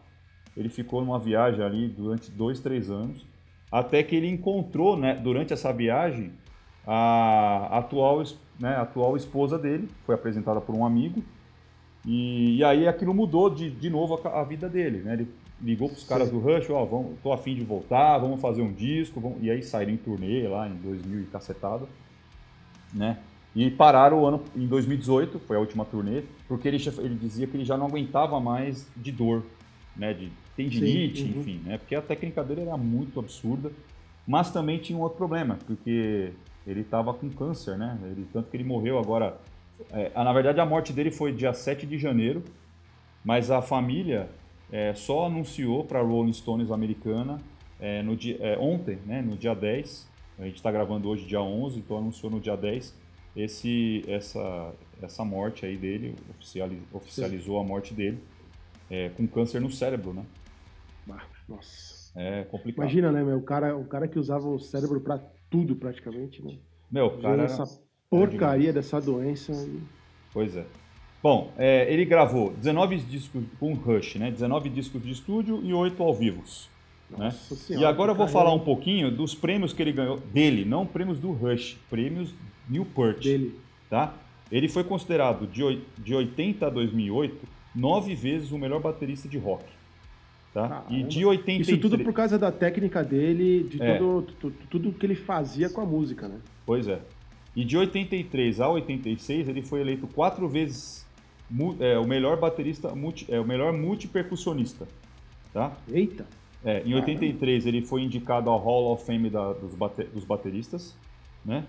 [0.57, 3.25] Ele ficou numa viagem ali durante dois, três anos,
[3.71, 6.33] até que ele encontrou, né, durante essa viagem,
[6.87, 8.23] a atual,
[8.59, 11.23] né, a atual esposa dele, foi apresentada por um amigo,
[12.07, 14.99] e, e aí aquilo mudou de, de novo a, a vida dele.
[14.99, 15.13] Né?
[15.13, 15.29] Ele
[15.63, 18.73] ligou para os caras do Rush, ó, vamos, tô afim de voltar, vamos fazer um
[18.73, 19.43] disco, vamos...
[19.43, 21.89] e aí saíram em turnê lá em 2000 e cacetado,
[22.93, 23.19] né?
[23.57, 27.57] E pararam o ano em 2018, foi a última turnê, porque ele, ele dizia que
[27.57, 29.43] ele já não aguentava mais de dor,
[29.97, 30.15] né?
[30.15, 31.41] De tendinite, Sim, uhum.
[31.41, 31.79] enfim, né?
[31.79, 33.73] Porque a técnica dele era muito absurda,
[34.27, 36.33] mas também tinha um outro problema, porque
[36.67, 37.99] ele estava com câncer, né?
[38.05, 39.41] Ele, tanto que ele morreu agora.
[39.91, 42.45] É, na verdade, a morte dele foi dia 7 de janeiro,
[43.25, 44.29] mas a família
[44.71, 47.41] é, só anunciou para a Rolling Stones americana
[47.81, 50.09] é, no dia, é, ontem, né, no dia 10.
[50.39, 52.95] A gente está gravando hoje, dia 11, então anunciou no dia 10
[53.37, 57.65] esse, essa, essa morte aí dele, oficializ, oficializou Sim.
[57.65, 58.19] a morte dele,
[58.91, 60.25] é, com câncer no cérebro, né?
[61.49, 61.99] nossa.
[62.17, 62.85] É complicado.
[62.85, 63.39] Imagina, né, meu?
[63.39, 66.59] O cara, o cara que usava o cérebro para tudo praticamente, né?
[66.91, 67.45] Meu, o cara.
[67.45, 67.65] Essa
[68.11, 69.53] porcaria dessa doença.
[70.33, 70.67] Pois é.
[71.23, 74.31] Bom, é, ele gravou 19 discos com Rush, né?
[74.31, 76.43] 19 discos de estúdio e 8 ao vivo.
[77.17, 77.31] Né?
[77.31, 80.87] Senhora, e agora eu vou falar um pouquinho dos prêmios que ele ganhou dele, não
[80.87, 82.33] prêmios do Rush, prêmios
[82.69, 83.23] Newport.
[83.25, 83.55] Dele.
[83.91, 84.15] Tá?
[84.53, 87.37] Ele foi considerado de, de 80 a 2008
[87.75, 89.65] nove vezes o melhor baterista de rock.
[90.55, 90.85] Tá?
[90.89, 91.09] E Caramba.
[91.09, 91.69] de 83...
[91.69, 93.99] Isso tudo por causa da técnica dele, de É.
[93.99, 96.37] todo, tu- tudo que ele fazia com a música, né?
[96.65, 97.01] Pois é.
[97.57, 101.07] E de 83 a 86, ele foi eleito quatro vezes
[101.81, 104.87] é, o melhor baterista, multi, é, o melhor multipercussionista.
[105.53, 105.73] Tá?
[105.91, 106.27] Eita!
[106.65, 106.97] É, em Caramba.
[106.99, 110.95] 83 ele foi indicado ao Hall of Fame da- dos, bate- dos bateristas.
[111.45, 111.65] Né?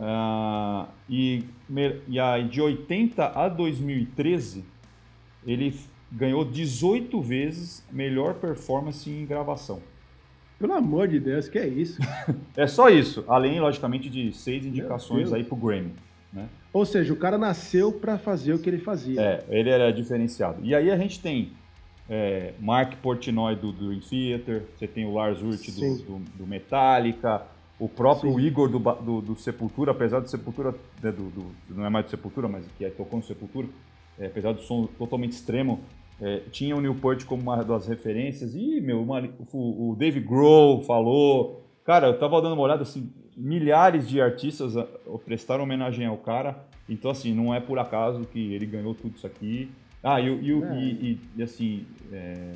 [0.00, 1.44] Ah, e,
[2.08, 4.64] e aí, de 80 a 2013,
[5.46, 5.74] ele
[6.10, 9.82] ganhou 18 vezes melhor performance em gravação.
[10.58, 12.00] Pelo amor de Deus, que é isso?
[12.56, 15.92] É só isso, além, logicamente, de seis indicações aí pro Grammy.
[16.32, 16.48] Né?
[16.72, 19.20] Ou seja, o cara nasceu pra fazer o que ele fazia.
[19.20, 20.58] É, ele era diferenciado.
[20.62, 21.52] E aí a gente tem
[22.08, 27.42] é, Mark Portnoy do Dream Theater, você tem o Lars Ulrich do, do, do Metallica,
[27.78, 28.40] o próprio Sim.
[28.40, 31.14] Igor do, do, do Sepultura, apesar do Sepultura, né,
[31.70, 33.68] não é mais do Sepultura, mas que é, tocou no Sepultura,
[34.18, 35.80] é, apesar do som totalmente extremo,
[36.20, 39.22] é, tinha o Newport como uma das referências, e meu, uma-
[39.52, 44.76] o, o Dave Grohl falou, cara, eu tava dando uma olhada, assim, milhares de artistas
[44.76, 44.86] ah,
[45.24, 46.54] prestaram homenagem ao cara,
[46.86, 49.70] então assim, não é por acaso que ele ganhou tudo isso aqui.
[50.04, 50.74] Ah, e, e, É.
[50.74, 52.52] e- e- assim, é,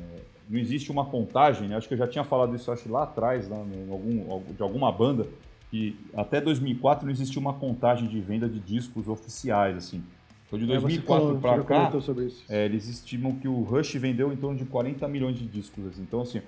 [0.47, 1.75] não existe uma contagem, né?
[1.75, 4.91] acho que eu já tinha falado isso acho, lá atrás, lá, em algum, de alguma
[4.91, 5.25] banda,
[5.71, 10.03] que até 2004 não existia uma contagem de venda de discos oficiais, assim.
[10.45, 12.43] Então de É, você 2004 falou, para cá, comentou sobre isso.
[12.47, 15.87] é, eles estimam que o Rush vendeu em torno de 40 milhões de discos.
[15.87, 16.03] assim.
[16.03, 16.43] Então, assim, no-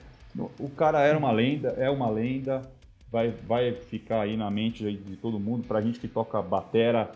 [0.60, 2.62] o cara era uma lenda, é uma lenda,
[3.12, 5.66] vai, vai ficar aí na mente de todo mundo.
[5.68, 7.12] Pra gente que toca batera,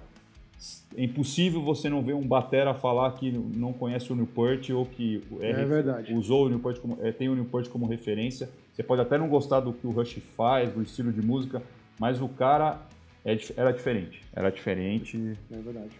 [0.95, 5.21] é impossível você não ver um batera falar que não conhece o Newport ou que
[5.39, 6.13] é, É verdade.
[6.13, 8.49] usou o Newport como, é, tem o Newport como referência.
[8.73, 11.61] Você pode até não gostar do que o Rush faz, do estilo de música,
[11.99, 12.79] mas o cara
[13.25, 14.21] é era diferente.
[14.33, 15.17] Era diferente,
[15.51, 15.91] É verdade.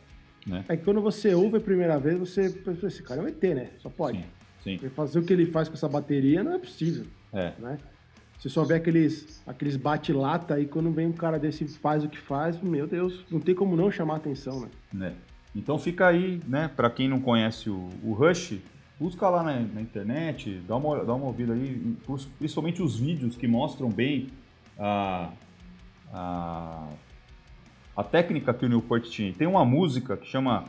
[0.47, 0.63] né?
[0.69, 3.43] É que quando você ouve a primeira vez, você pensa, esse cara é um ET,
[3.43, 3.69] né?
[3.79, 4.17] Só pode.
[4.19, 4.23] Sim,
[4.63, 4.73] sim.
[4.77, 7.53] Porque fazer o que ele faz com essa bateria não é possível, É.
[7.59, 7.77] né?
[8.37, 12.09] Você só vê aqueles, aqueles bate-lata aí, quando vem um cara desse e faz o
[12.09, 14.69] que faz, meu Deus, não tem como não chamar atenção, né?
[14.93, 15.13] né?
[15.53, 18.57] Então fica aí, né, para quem não conhece o, o Rush,
[18.97, 21.97] busca lá na, na internet, dá uma, dá uma ouvida aí,
[22.37, 24.29] principalmente os vídeos que mostram bem
[24.77, 25.31] a,
[26.13, 26.87] a,
[27.95, 29.33] a técnica que o Newport tinha.
[29.33, 30.65] Tem uma música que chama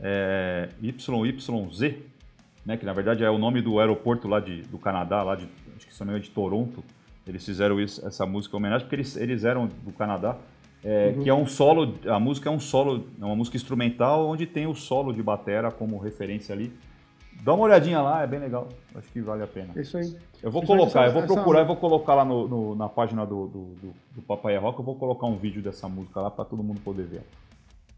[0.00, 1.94] é, YYZ,
[2.64, 5.48] né, que na verdade é o nome do aeroporto lá de, do Canadá, lá de,
[5.76, 6.82] acho que se não engano, de Toronto.
[7.26, 10.36] Eles fizeram isso- essa música em homenagem porque eles, eles eram do Canadá.
[10.84, 11.22] É, Uhum.
[11.22, 14.66] Que é um solo, a música é um solo, é uma música instrumental onde tem
[14.66, 16.72] o solo de batera como referência ali.
[17.44, 18.68] Dá uma olhadinha lá, é bem legal.
[18.94, 19.70] Acho que vale a pena.
[19.76, 20.16] É isso aí.
[20.42, 23.46] Eu vou colocar, eu vou procurar, eu vou colocar lá no, no- na página do,
[23.46, 26.44] do, do, do Papai é Rock, eu vou colocar um vídeo dessa música lá para
[26.44, 27.22] todo mundo poder ver.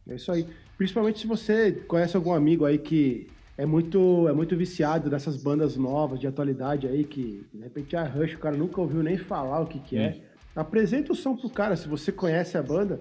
[0.06, 0.46] É isso aí.
[0.76, 3.26] Principalmente se você conhece algum amigo aí que
[3.56, 8.04] é muito, é muito viciado dessas bandas novas de atualidade aí, que de repente a
[8.04, 10.12] Rush, o cara nunca ouviu nem falar o que, que é.
[10.12, 10.20] Sim.
[10.56, 11.76] Apresenta o som pro cara.
[11.76, 13.00] Se você conhece a banda,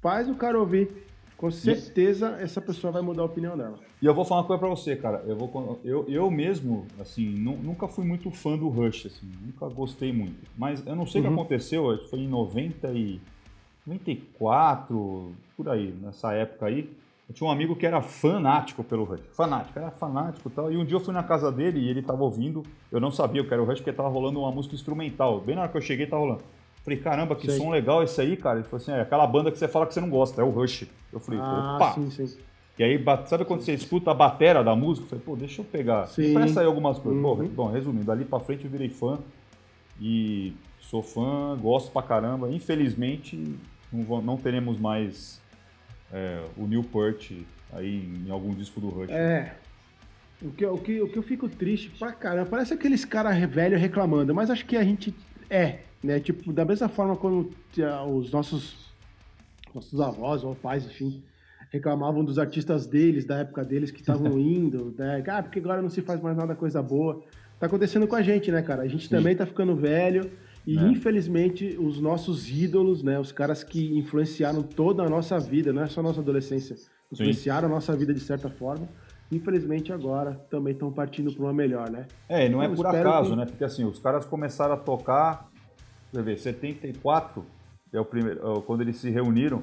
[0.00, 0.88] faz o cara ouvir.
[1.36, 3.78] Com certeza essa pessoa vai mudar a opinião dela.
[4.02, 5.22] E eu vou falar uma coisa pra você, cara.
[5.26, 9.66] Eu, vou, eu, eu mesmo, assim, nu- nunca fui muito fã do Rush, assim, nunca
[9.74, 10.36] gostei muito.
[10.58, 11.30] Mas eu não sei o Uhum.
[11.30, 13.20] que aconteceu, acho que foi em 90 e
[13.86, 16.90] 94, por aí, nessa época aí.
[17.30, 19.20] Eu tinha um amigo que era fanático pelo Rush.
[19.36, 20.72] Fanático, era fanático e tal.
[20.72, 22.64] E um dia eu fui na casa dele e ele tava ouvindo.
[22.90, 25.40] Eu não sabia o que era o Rush porque tava rolando uma música instrumental.
[25.40, 26.42] Bem na hora que eu cheguei, tava rolando.
[26.82, 27.56] Falei, caramba, que Sei.
[27.56, 28.58] som legal esse aí, cara.
[28.58, 30.50] Ele falou assim: é aquela banda que você fala que você não gosta, é o
[30.50, 30.88] Rush.
[31.12, 31.92] Eu falei, Ah, opa!
[31.92, 32.36] sim, sim.
[32.76, 35.04] E aí, sabe quando você escuta a batera da música?
[35.04, 36.08] Eu falei, pô, deixa eu pegar.
[36.08, 36.34] Sim.
[36.34, 37.22] Presta aí algumas coisas.
[37.22, 37.46] Pô, Uhum.
[37.46, 39.18] bom, resumindo, dali pra frente eu virei fã.
[40.00, 42.50] E sou fã, gosto pra caramba.
[42.50, 43.36] Infelizmente,
[43.92, 45.40] não, vou- não teremos mais
[46.12, 47.32] é, o Newport
[47.72, 49.10] aí em algum disco do Rush.
[49.10, 49.54] É.
[50.42, 53.78] O que, o, que, o que eu fico triste pra caramba, parece aqueles caras velho
[53.78, 55.14] reclamando, mas acho que a gente
[55.50, 56.18] é, né?
[56.18, 58.90] Tipo, da mesma forma quando tinha os nossos,
[59.74, 61.22] nossos avós ou pais, enfim,
[61.70, 65.22] reclamavam dos artistas deles, da época deles, que estavam indo, né?
[65.28, 67.22] Ah, porque agora não se faz mais nada coisa boa.
[67.58, 68.82] Tá acontecendo com a gente, né, cara?
[68.82, 70.30] A gente também tá ficando velho
[70.66, 70.82] e, É.
[70.82, 73.18] infelizmente, os nossos ídolos, né?
[73.18, 76.76] Os caras que influenciaram toda a nossa vida, não é só a nossa adolescência,
[77.12, 78.88] influenciaram a nossa vida de certa forma.
[79.32, 82.06] Infelizmente, agora também estão partindo para uma melhor, né?
[82.28, 83.46] É, e não é Eu por espero acaso, que- né?
[83.46, 85.48] Porque assim, os caras começaram a tocar,
[86.12, 87.44] quer ver, 74,
[87.92, 89.62] é o primeiro, é quando eles se reuniram,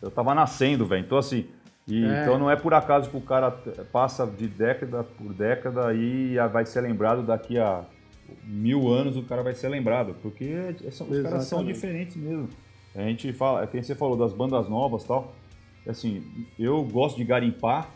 [0.00, 1.04] eu tava nascendo, velho.
[1.04, 1.46] Então assim,
[1.86, 2.22] e- É.
[2.22, 3.50] então não é por acaso que o cara
[3.92, 7.84] passa de década por década e vai ser lembrado daqui a
[8.44, 12.48] mil anos, o cara vai ser lembrado, porque é- são- os caras são diferentes mesmo.
[12.94, 15.32] A gente fala, quem você falou das bandas novas e tal,
[15.86, 16.22] assim,
[16.58, 17.90] eu gosto de garimpar,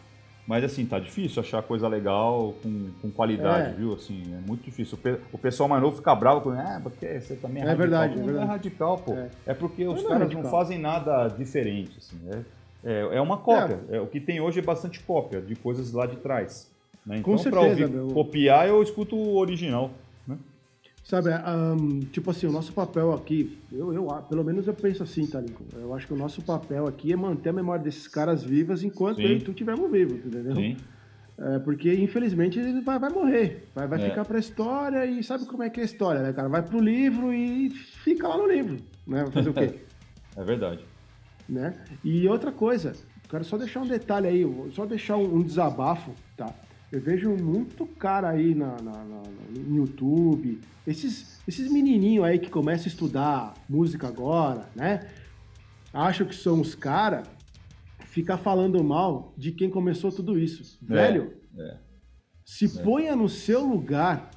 [0.45, 3.72] Mas assim, tá difícil achar coisa legal com, com qualidade, É.
[3.74, 3.95] viu?
[3.95, 4.99] Assim, é muito difícil.
[4.99, 7.68] O, pe- o pessoal mais novo fica bravo com, ah, porque você também é, É
[7.68, 7.89] radical.
[7.89, 8.47] verdade, é Não verdade.
[8.49, 9.12] é radical, pô.
[9.14, 9.30] É.
[9.47, 12.16] É, porque os Não é caras não fazem nada diferente, assim.
[12.28, 13.78] É, é, é uma cópia.
[13.89, 16.68] É, o que tem hoje é bastante cópia de coisas lá de trás.
[17.07, 17.18] Né?
[17.18, 18.09] Então, certeza, ouvir meu.
[18.09, 19.93] copiar, eu escuto o original.
[21.05, 25.26] Sabe, ahn, tipo assim, o nosso papel aqui, eu, eu, pelo menos eu penso assim,
[25.26, 25.64] tá, Lincoln?
[25.74, 29.16] Eu acho que o nosso papel aqui é manter a memória desses caras vivas enquanto
[29.16, 29.24] Sim.
[29.24, 30.55] eu e tu estivermos vivos, entendeu?
[30.55, 30.76] Sim.
[31.38, 33.68] É, porque, infelizmente, ele vai, vai morrer.
[33.74, 34.11] Vai, vai É.
[34.11, 36.48] ficar pra história e sabe como é que é a história, né, cara?
[36.48, 38.76] Vai pro livro e fica lá no livro,
[39.07, 39.22] né?
[39.24, 39.74] Vai fazer o quê?
[40.34, 40.82] É verdade.
[41.46, 41.74] né?
[42.03, 42.94] E outra coisa,
[43.28, 46.55] quero só deixar um detalhe aí, só deixar um, um desabafo, tá?
[46.93, 49.22] Eu vejo muito cara aí na, na- na-
[49.66, 55.09] no YouTube, esses, esses menininhos aí que começam a estudar música agora, né?
[55.93, 57.26] Acham que são os caras,
[58.07, 60.78] ficar falando mal de quem começou tudo isso.
[60.82, 61.76] Velho, é.
[62.45, 64.30] se ponha no seu lugar,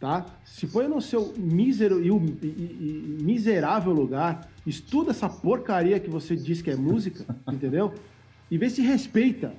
[0.00, 0.26] tá?
[0.44, 6.00] Se ponha no seu mísero e, hum- e- e- e miserável lugar, estuda essa porcaria
[6.00, 7.94] que você diz que é música, entendeu?
[8.50, 9.54] E vê se respeita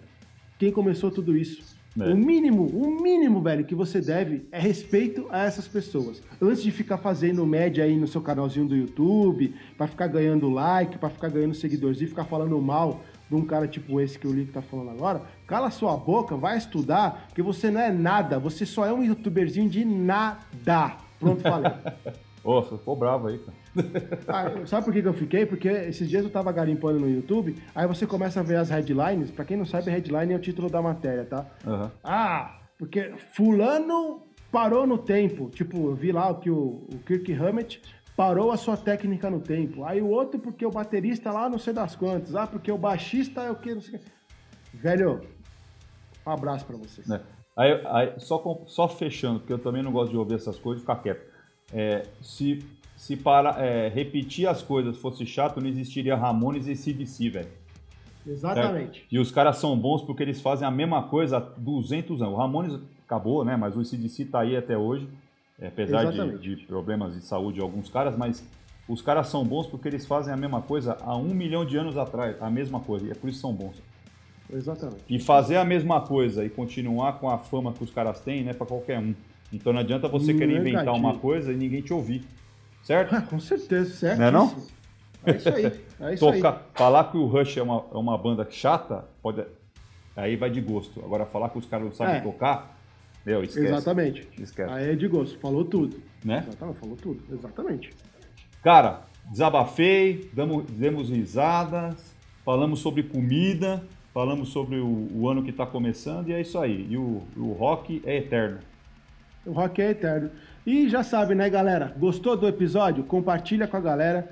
[0.60, 1.71] quem começou tudo isso.
[2.00, 2.14] É.
[2.14, 6.22] O mínimo, o mínimo, velho, que você deve é respeito a essas pessoas.
[6.42, 10.98] Antes de ficar fazendo média aí no seu canalzinho do YouTube, pra ficar ganhando like,
[10.98, 14.34] pra ficar ganhando seguidores e ficar falando mal de um cara tipo esse que o
[14.34, 18.66] Link tá falando agora, cala sua boca, vai estudar, porque você não é nada, você
[18.66, 20.98] só é um youtuberzinho de nada.
[21.20, 21.72] Pronto, falei.
[22.44, 23.58] Ô, você ficou bravo aí, cara.
[24.28, 25.46] Ah, sabe por que, que eu fiquei?
[25.46, 29.30] Porque esses dias eu tava garimpando no YouTube, aí você começa a ver as headlines,
[29.30, 31.46] pra quem não sabe, headline é o título da matéria, tá?
[31.66, 31.92] Aham.
[32.04, 35.50] Ah, porque fulano parou no tempo.
[35.50, 37.82] Tipo, eu vi lá que o, o Kirk Hammett
[38.18, 39.86] parou a sua técnica no tempo.
[39.86, 42.36] Aí o outro porque o baterista lá não sei das quantas.
[42.36, 44.00] Ah, porque o baixista é o que, não sei.
[44.74, 45.22] Velho,
[46.26, 47.08] um abraço pra vocês.
[47.08, 47.22] né?
[47.56, 50.86] Aí, aí, só, só fechando, porque eu também não gosto de ouvir essas coisas e
[50.86, 51.31] ficar quieto.
[51.74, 52.64] É, se
[53.02, 57.50] se para, é, repetir as coisas fosse chato, não existiria Ramones e CDC, velho.
[58.28, 59.08] Exatamente.
[59.12, 62.36] E os caras são bons porque eles fazem a mesma coisa há 200 anos.
[62.36, 63.58] O Ramones acabou, né?
[63.58, 65.10] Mas o CDC tá aí até hoje,
[65.60, 68.48] é, apesar de, de problemas de saúde de alguns caras, mas
[68.88, 71.98] os caras são bons porque eles fazem a mesma coisa há um milhão de anos
[71.98, 73.82] atrás, a mesma coisa, e é por isso que são bons.
[74.54, 75.04] Exatamente.
[75.10, 78.54] E fazer a mesma coisa e continuar com a fama que os caras têm, né,
[78.54, 79.16] para qualquer um.
[79.52, 80.95] Então não adianta você querer inventar Negativo.
[81.08, 82.24] uma coisa e ninguém te ouvir.
[82.84, 83.14] Certo?
[83.16, 84.20] Ah, com certeza, certo?
[84.20, 84.56] Não é não?
[85.26, 85.66] É isso aí.
[85.99, 86.41] É isso aí.
[86.41, 89.43] Tocar, falar que o Rush é uma, é uma banda chata, pode,
[90.16, 90.99] aí vai de gosto.
[91.04, 92.20] Agora falar que os caras não sabem É.
[92.22, 92.76] tocar,
[93.26, 93.68] meu, esquece.
[93.68, 94.28] Exatamente.
[94.39, 94.72] Esquece.
[94.74, 95.38] Aí é de gosto.
[95.39, 96.02] Falou tudo.
[96.26, 96.43] Né?
[96.47, 97.22] Exatamente, falou tudo.
[97.32, 97.91] Exatamente.
[98.64, 103.84] Cara, desabafei, damos, demos risadas, falamos sobre comida,
[104.14, 106.88] falamos sobre o, o ano que está começando e é isso aí.
[106.89, 108.60] E o, o rock é eterno.
[109.46, 110.32] O rock é eterno.
[110.66, 111.94] E já sabe, né, galera?
[111.98, 113.04] Gostou do episódio?
[113.04, 114.30] Compartilha com a galera.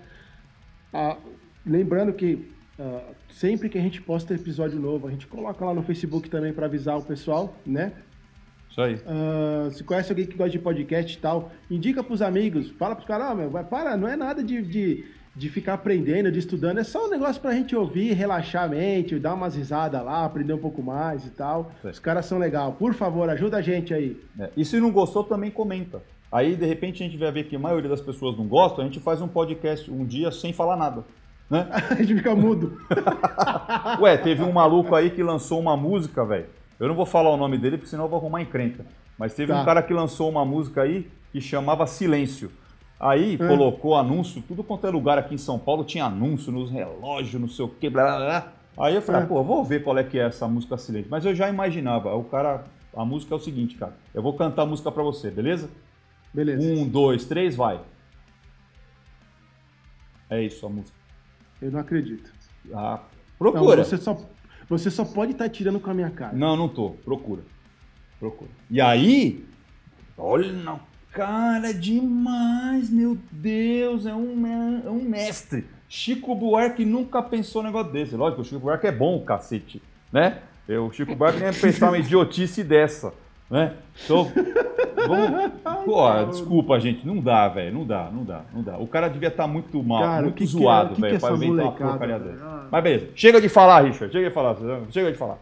[0.93, 1.17] Ah,
[1.65, 5.83] lembrando que ah, sempre que a gente posta episódio novo, a gente coloca lá no
[5.83, 7.91] Facebook também para avisar o pessoal, né?
[8.69, 8.99] Isso aí.
[9.05, 13.07] Ah, se conhece alguém que gosta de podcast e tal, indica pros amigos, fala pros
[13.07, 15.05] caras, ah, meu, vai, para, não é nada de, de,
[15.35, 19.17] de ficar aprendendo, de estudando, é só um negócio pra gente ouvir, relaxar a mente,
[19.19, 21.71] dar umas risadas lá, aprender um pouco mais e tal.
[21.83, 21.89] É.
[21.89, 22.73] Os caras são legal.
[22.73, 24.19] Por favor, ajuda a gente aí.
[24.39, 26.01] É, E se não gostou, também comenta.
[26.31, 28.85] Aí, de repente, a gente vai ver que a maioria das pessoas não gosta, a
[28.85, 31.03] gente faz um podcast um dia sem falar nada.
[31.49, 31.67] Né?
[31.89, 32.77] a gente fica mudo.
[34.01, 36.45] Ué, teve um maluco aí que lançou uma música, velho.
[36.79, 38.85] Eu não vou falar o nome dele, porque senão eu vou arrumar encrenca.
[39.17, 39.61] Mas teve Tá.
[39.61, 42.51] um cara que lançou uma música aí que chamava Silêncio.
[42.99, 43.47] Aí Ah.
[43.47, 47.47] colocou anúncio, tudo quanto é lugar aqui em São Paulo tinha anúncio nos relógios, não
[47.47, 48.53] sei o que, blá blá blá.
[48.85, 51.09] Aí eu falei, ah, pô, vou ver qual é que é essa música Silêncio.
[51.09, 53.93] Mas eu já imaginava, o cara, a música é o seguinte, cara.
[54.13, 55.69] Eu vou cantar a música pra você, beleza?
[56.33, 56.61] Beleza.
[56.61, 57.79] Um, dois, três, vai.
[60.29, 60.97] É isso a música.
[61.61, 62.31] Eu não acredito.
[62.73, 63.83] Ah, Não, procura.
[63.83, 64.17] você só,
[64.69, 66.33] você só pode estar tirando com a minha cara.
[66.35, 66.91] Não, não tô.
[66.91, 67.41] Procura.
[68.19, 68.51] Procura.
[68.69, 69.45] E aí,
[70.17, 70.79] olha, não,
[71.19, 74.47] cara, demais, meu Deus, é um,
[74.85, 75.65] é um mestre.
[75.89, 78.15] Chico Buarque nunca pensou um negócio desse.
[78.15, 79.81] Lógico, o Chico Buarque é bom, cacete,
[80.13, 80.37] né?
[80.65, 83.13] Eu, o Chico Buarque nem ia pensar uma idiotice dessa,
[83.51, 83.73] né?
[84.05, 84.31] Então,
[85.07, 85.51] vamos...
[85.83, 88.77] Pô, desculpa, gente, não dá, velho, não dá, não dá, não dá.
[88.77, 91.09] O cara devia estar muito mal, Cara, o muito que é- zoado, o que é
[91.09, 92.45] velho, pra essa inventar uma porcaria dessa.
[92.45, 92.67] Ah.
[92.71, 94.55] Mas beleza, chega de falar, Richard, chega de falar,
[94.89, 95.37] chega de falar.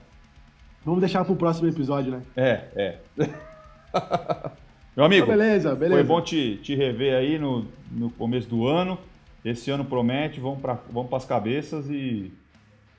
[0.83, 2.21] Vamos deixar pro próximo episódio, né?
[2.35, 4.49] É, é.
[4.97, 5.93] Meu amigo, Então, beleza, beleza.
[5.93, 8.97] foi bom te, te rever aí no, no começo do ano.
[9.45, 12.33] Esse ano promete, vamos para vamos as cabeças e,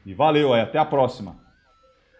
[0.07, 1.35] e valeu aí, até a próxima.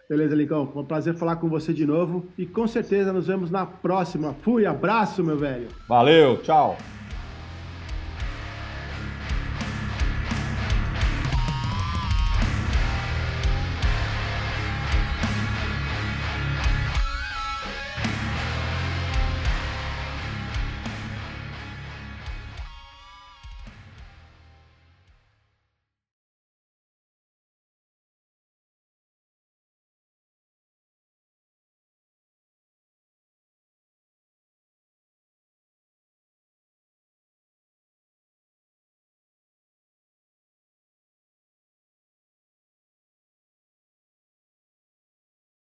[0.09, 0.67] Beleza, Licão.
[0.67, 2.27] Foi um prazer falar com você de novo.
[2.37, 4.35] E com certeza nos vemos na próxima.
[4.41, 5.69] Fui, abraço, meu velho.
[5.87, 6.75] Valeu, tchau.